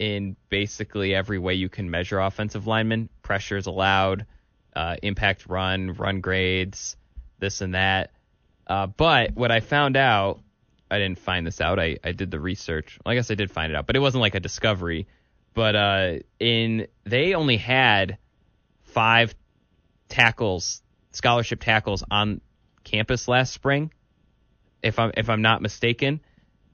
[0.00, 3.10] in basically every way you can measure offensive linemen.
[3.22, 4.24] Pressures allowed,
[4.74, 6.96] uh, impact run, run grades,
[7.38, 8.10] this and that.
[8.66, 10.40] Uh, but what I found out,
[10.90, 11.78] I didn't find this out.
[11.78, 12.98] I, I did the research.
[13.04, 15.06] Well, I guess I did find it out, but it wasn't like a discovery.
[15.52, 18.16] But uh, in they only had
[18.84, 19.34] five
[20.08, 20.80] tackles,
[21.12, 22.40] scholarship tackles on
[22.84, 23.92] campus last spring,
[24.82, 26.20] if I'm if I'm not mistaken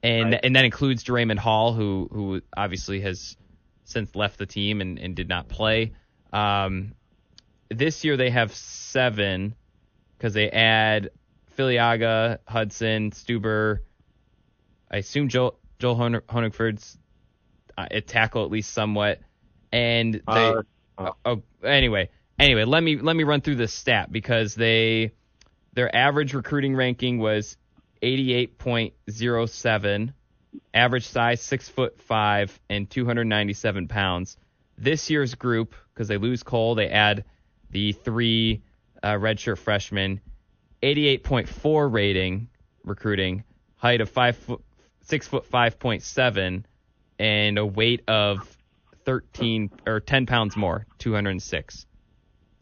[0.07, 0.39] and Right.
[0.43, 3.35] and that includes JaRaymond Hall, who who obviously has
[3.83, 5.93] since left the team and, and did not play.
[6.33, 6.93] Um,
[7.69, 9.55] this year they have seven
[10.17, 11.11] because they add
[11.57, 13.79] Filiaga, Hudson, Stueber.
[14.91, 16.97] I assume Joel Joel Hon- Honigford's
[17.77, 19.19] uh, at tackle at least somewhat,
[19.71, 20.21] and they.
[20.27, 20.61] Uh,
[20.97, 25.11] oh, oh, anyway, anyway, let me let me run through this stat because they
[25.73, 27.57] their average recruiting ranking was
[28.01, 30.13] 88.07,
[30.73, 34.37] average size six foot five and 297 pounds.
[34.77, 37.23] This year's group, because they lose Cole, they add
[37.71, 38.61] the three
[39.03, 40.21] uh, redshirt freshmen,
[40.83, 42.49] 88.4 rating
[42.83, 43.43] recruiting,
[43.75, 44.61] height of five foot
[45.01, 46.65] six foot five point seven,
[47.19, 48.55] and a weight of
[49.05, 51.85] 13 or 10 pounds more, 206,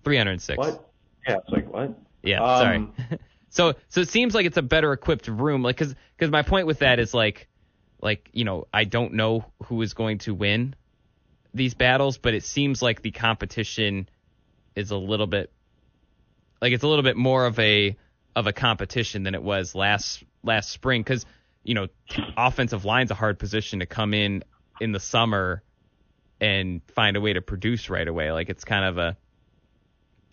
[0.04, 0.58] 306.
[0.58, 0.90] what?
[1.28, 1.98] Yeah, it's like what?
[2.24, 3.20] Yeah, Um, sorry.
[3.56, 6.68] so so it seems like it's a better equipped room, like because because my point
[6.68, 7.48] with that is like
[8.02, 10.76] like you know I don't know who is going to win
[11.54, 14.10] these battles, but it seems like the competition
[14.76, 15.54] is a little bit
[16.62, 17.96] like it's a little bit more of a
[18.36, 21.26] of a competition than it was last last spring because
[21.64, 21.88] you know
[22.36, 24.44] offensive line's a hard position to come in
[24.82, 25.64] in the summer
[26.42, 28.34] and find a way to produce right away.
[28.34, 29.18] Like it's kind of a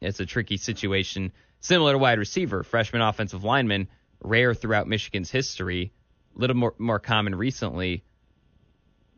[0.00, 1.30] it's a tricky situation.
[1.62, 3.88] Similar to wide receiver, freshman offensive lineman,
[4.20, 5.92] rare throughout Michigan's history,
[6.36, 8.04] a little more more common recently,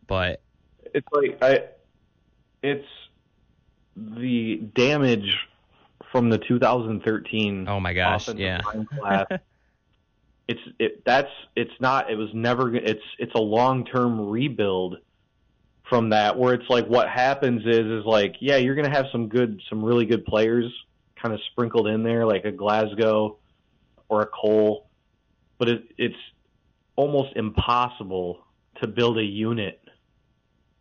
[0.06, 0.40] but
[0.94, 1.64] It's like I.
[2.62, 2.86] It's
[3.96, 5.36] the damage
[6.12, 8.60] from the 2013 oh my gosh, yeah.
[8.98, 9.26] class.
[10.48, 14.98] it's it that's it's not it was never it's it's a long term rebuild
[15.88, 19.28] from that where it's like what happens is is like yeah you're gonna have some
[19.28, 20.72] good some really good players
[21.24, 23.38] kind of sprinkled in there like a Glasgow
[24.10, 24.90] or a Cole,
[25.56, 26.14] but it, it's
[26.96, 28.44] almost impossible
[28.82, 29.80] to build a unit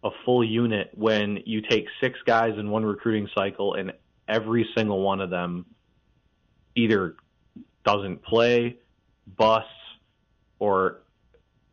[0.04, 3.94] a full unit when you take six guys in one recruiting cycle and
[4.28, 5.66] every single one of them
[6.76, 7.16] either
[7.86, 8.78] doesn't play,
[9.38, 9.70] busts,
[10.60, 11.04] or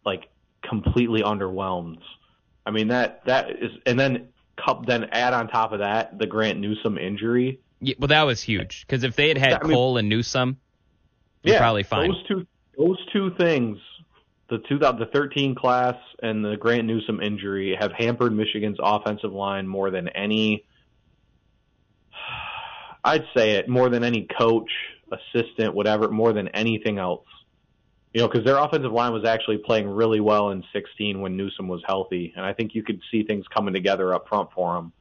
[0.04, 0.28] like
[0.62, 1.98] completely underwhelms.
[2.64, 4.28] I mean that that is, and then
[4.64, 7.60] cup then add on top of that the Grant Newsom injury.
[7.81, 10.59] Yeah, well, that was huge because if they had had I mean- Cole and Newsom,
[11.43, 12.11] you're probably fine.
[12.11, 13.78] Those two those two things,
[14.49, 20.09] the 2013 class and the Grant Newsom injury, have hampered Michigan's offensive line more than
[20.09, 20.64] any.
[23.05, 24.70] I'd say it more than any coach,
[25.11, 27.26] assistant, whatever, more than anything else.
[28.12, 31.68] You know, because their offensive line was actually playing really well in 16 when Newsom
[31.68, 34.93] was healthy, and I think you could see things coming together up front for him.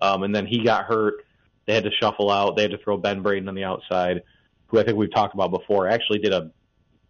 [0.00, 1.23] Um, and then he got hurt.
[1.66, 2.56] They had to shuffle out.
[2.56, 4.22] They had to throw Ben Braden on the outside,
[4.66, 5.88] who I think we've talked about before.
[5.88, 6.50] Actually, did a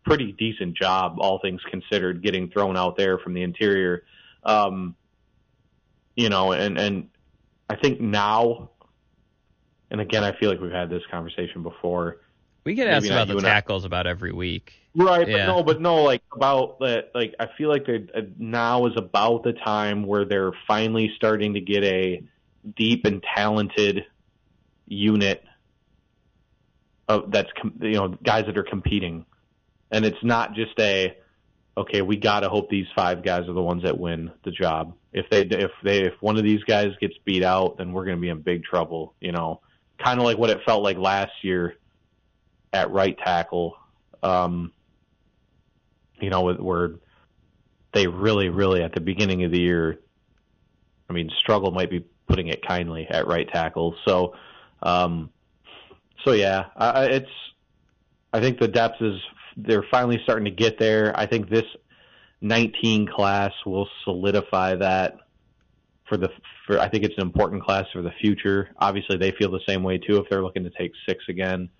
[0.04, 4.04] pretty decent job, all things considered, getting thrown out there from the interior.
[4.44, 4.94] Um,
[6.16, 7.08] you know, and and
[7.68, 8.70] I think now,
[9.90, 12.18] and again, I feel like we've had this conversation before.
[12.64, 13.50] we get asked about the and I.
[13.50, 14.74] tackles about every week.
[14.94, 15.46] Right, Yeah.
[15.46, 17.10] but no, but no, like about that.
[17.14, 21.60] Like I feel like uh, now is about the time where they're finally starting to
[21.60, 22.22] get a
[22.76, 24.04] deep and talented
[24.86, 25.42] unit
[27.08, 27.50] of that's
[27.80, 29.26] you know guys that are competing,
[29.90, 31.16] and it's not just a
[31.76, 32.02] okay.
[32.02, 34.94] We gotta hope these five guys are the ones that win the job.
[35.12, 38.18] If they if they if one of these guys gets beat out, then we're gonna
[38.18, 39.14] be in big trouble.
[39.20, 39.60] You know,
[40.02, 41.76] kind of like what it felt like last year
[42.72, 43.76] at right tackle.
[44.22, 44.72] Um,
[46.20, 46.94] you know, where
[47.92, 50.00] they really, really at the beginning of the year,
[51.08, 53.94] I mean, struggle might be putting it kindly at right tackle.
[54.06, 54.34] So,
[54.84, 55.30] um,
[56.24, 57.30] so yeah, I, it's.
[58.32, 59.20] I think the depth is
[59.56, 61.12] they're finally starting to get there.
[61.18, 61.64] I think this
[62.40, 65.16] 19 class will solidify that
[66.08, 66.28] for the
[66.66, 66.78] for.
[66.78, 68.70] I think it's an important class for the future.
[68.78, 71.70] Obviously, they feel the same way too if they're looking to take six again.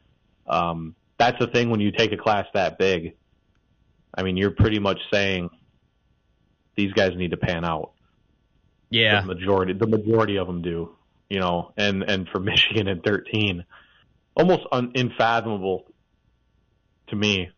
[0.46, 3.14] Um, that's the thing when you take a class that big.
[4.16, 5.50] I mean, you're pretty much saying
[6.76, 7.92] these guys need to pan out.
[8.90, 10.94] Yeah, The majority, the majority of them do.
[11.28, 13.64] You know, and and for Michigan at 13,
[14.36, 15.86] almost un, unfathomable
[17.08, 17.50] to me.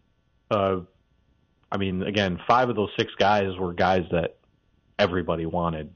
[0.51, 0.81] Uh,
[1.71, 4.37] I mean, again, five of those six guys were guys that
[4.99, 5.93] everybody wanted.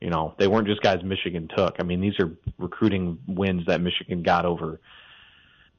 [0.00, 1.76] You know, they weren't just guys Michigan took.
[1.78, 4.80] I mean, these are recruiting wins that Michigan got over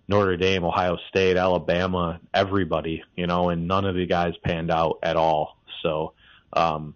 [0.08, 5.00] Notre Dame, Ohio State, Alabama, everybody, you know, and none of the guys panned out
[5.02, 5.58] at all.
[5.82, 6.14] So,
[6.54, 6.96] um,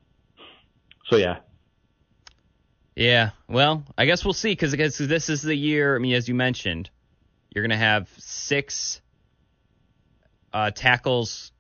[1.09, 1.37] so yeah,
[2.95, 5.95] Yeah, well, I guess we'll see because this is the year.
[5.95, 6.89] I mean, as you mentioned,
[7.49, 9.01] you're going to have six
[10.53, 11.51] uh, tackles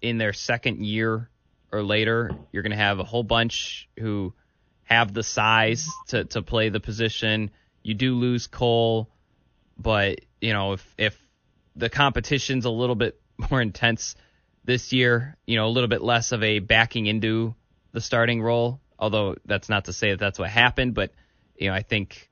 [0.00, 1.28] in their second year
[1.74, 4.32] or later, you're going to have a whole bunch who
[4.84, 7.50] have the size to, to play the position.
[7.82, 9.10] You do lose Cole,
[9.76, 11.18] but you know if if
[11.74, 13.20] the competition's a little bit
[13.50, 14.14] more intense
[14.64, 17.54] this year, you know a little bit less of a backing into
[17.92, 18.80] the starting role.
[18.98, 21.12] Although that's not to say that that's what happened, but
[21.56, 22.30] you know I think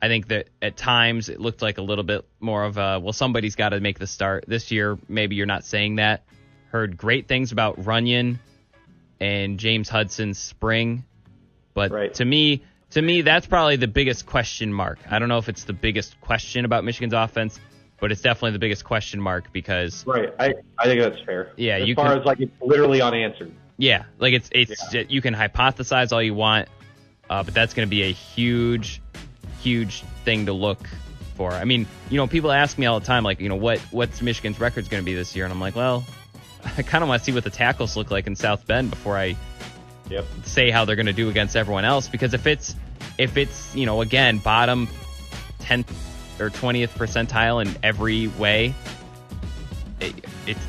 [0.00, 3.12] I think that at times it looked like a little bit more of a well
[3.12, 4.98] somebody's got to make the start this year.
[5.08, 6.24] Maybe you're not saying that.
[6.70, 8.38] Heard great things about Runyan
[9.20, 11.04] and James Hudson's spring,
[11.74, 12.14] but Right.
[12.14, 14.98] to me, to me that's probably the biggest question mark.
[15.10, 17.58] I don't know if it's the biggest question about Michigan's offense,
[18.00, 20.32] but it's definitely the biggest question mark because Right.
[20.38, 21.52] I, I think that's fair.
[21.56, 23.52] Yeah, As far can- as like it's literally unanswered.
[23.82, 26.68] Yeah, like it's it's you can hypothesize all you want,
[27.28, 29.02] uh, but that's going to be a huge,
[29.60, 30.78] huge thing to look
[31.34, 31.50] for.
[31.50, 34.22] I mean, you know, people ask me all the time, like, you know, what what's
[34.22, 36.04] Michigan's record's going to be this year, and I'm like, well,
[36.78, 39.18] I kind of want to see what the tackles look like in South Bend before
[39.18, 39.34] I
[40.10, 40.26] Yep.
[40.44, 42.08] say how they're going to do against everyone else.
[42.08, 42.76] Because if it's
[43.18, 44.86] if it's you know again bottom
[45.58, 45.92] tenth
[46.40, 48.74] or twentieth percentile in every way,
[50.00, 50.60] it, it's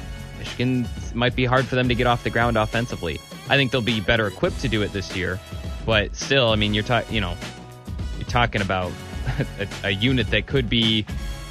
[0.43, 3.19] Michigan might be hard for them to get off the ground offensively.
[3.49, 5.39] I think they'll be better equipped to do it this year,
[5.85, 7.37] but still, I mean, you're talking, you know,
[8.17, 8.91] you're talking about
[9.59, 11.05] a, a unit that could be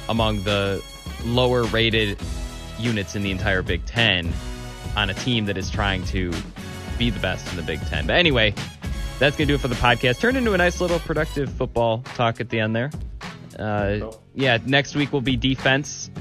[0.09, 0.83] among the
[1.25, 2.19] lower rated
[2.77, 4.31] units in the entire Big Ten
[4.95, 6.31] on a team that is trying to
[6.99, 8.05] be the best in the Big Ten.
[8.05, 8.53] But anyway,
[9.17, 10.19] that's gonna do it for the podcast.
[10.19, 12.91] Turned into a nice little productive football talk at the end there.
[13.57, 16.11] Uh, yeah, next week will be defense,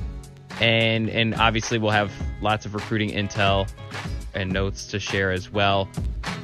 [0.62, 3.68] and and obviously we'll have lots of recruiting intel
[4.32, 5.88] and notes to share as well.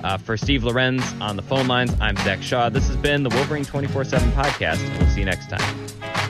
[0.02, 2.68] Uh, for Steve Lorenz on the phone lines, I'm Zach Shaw.
[2.68, 6.27] This has been the Wolverine 24/7 podcast, and we'll see you next time.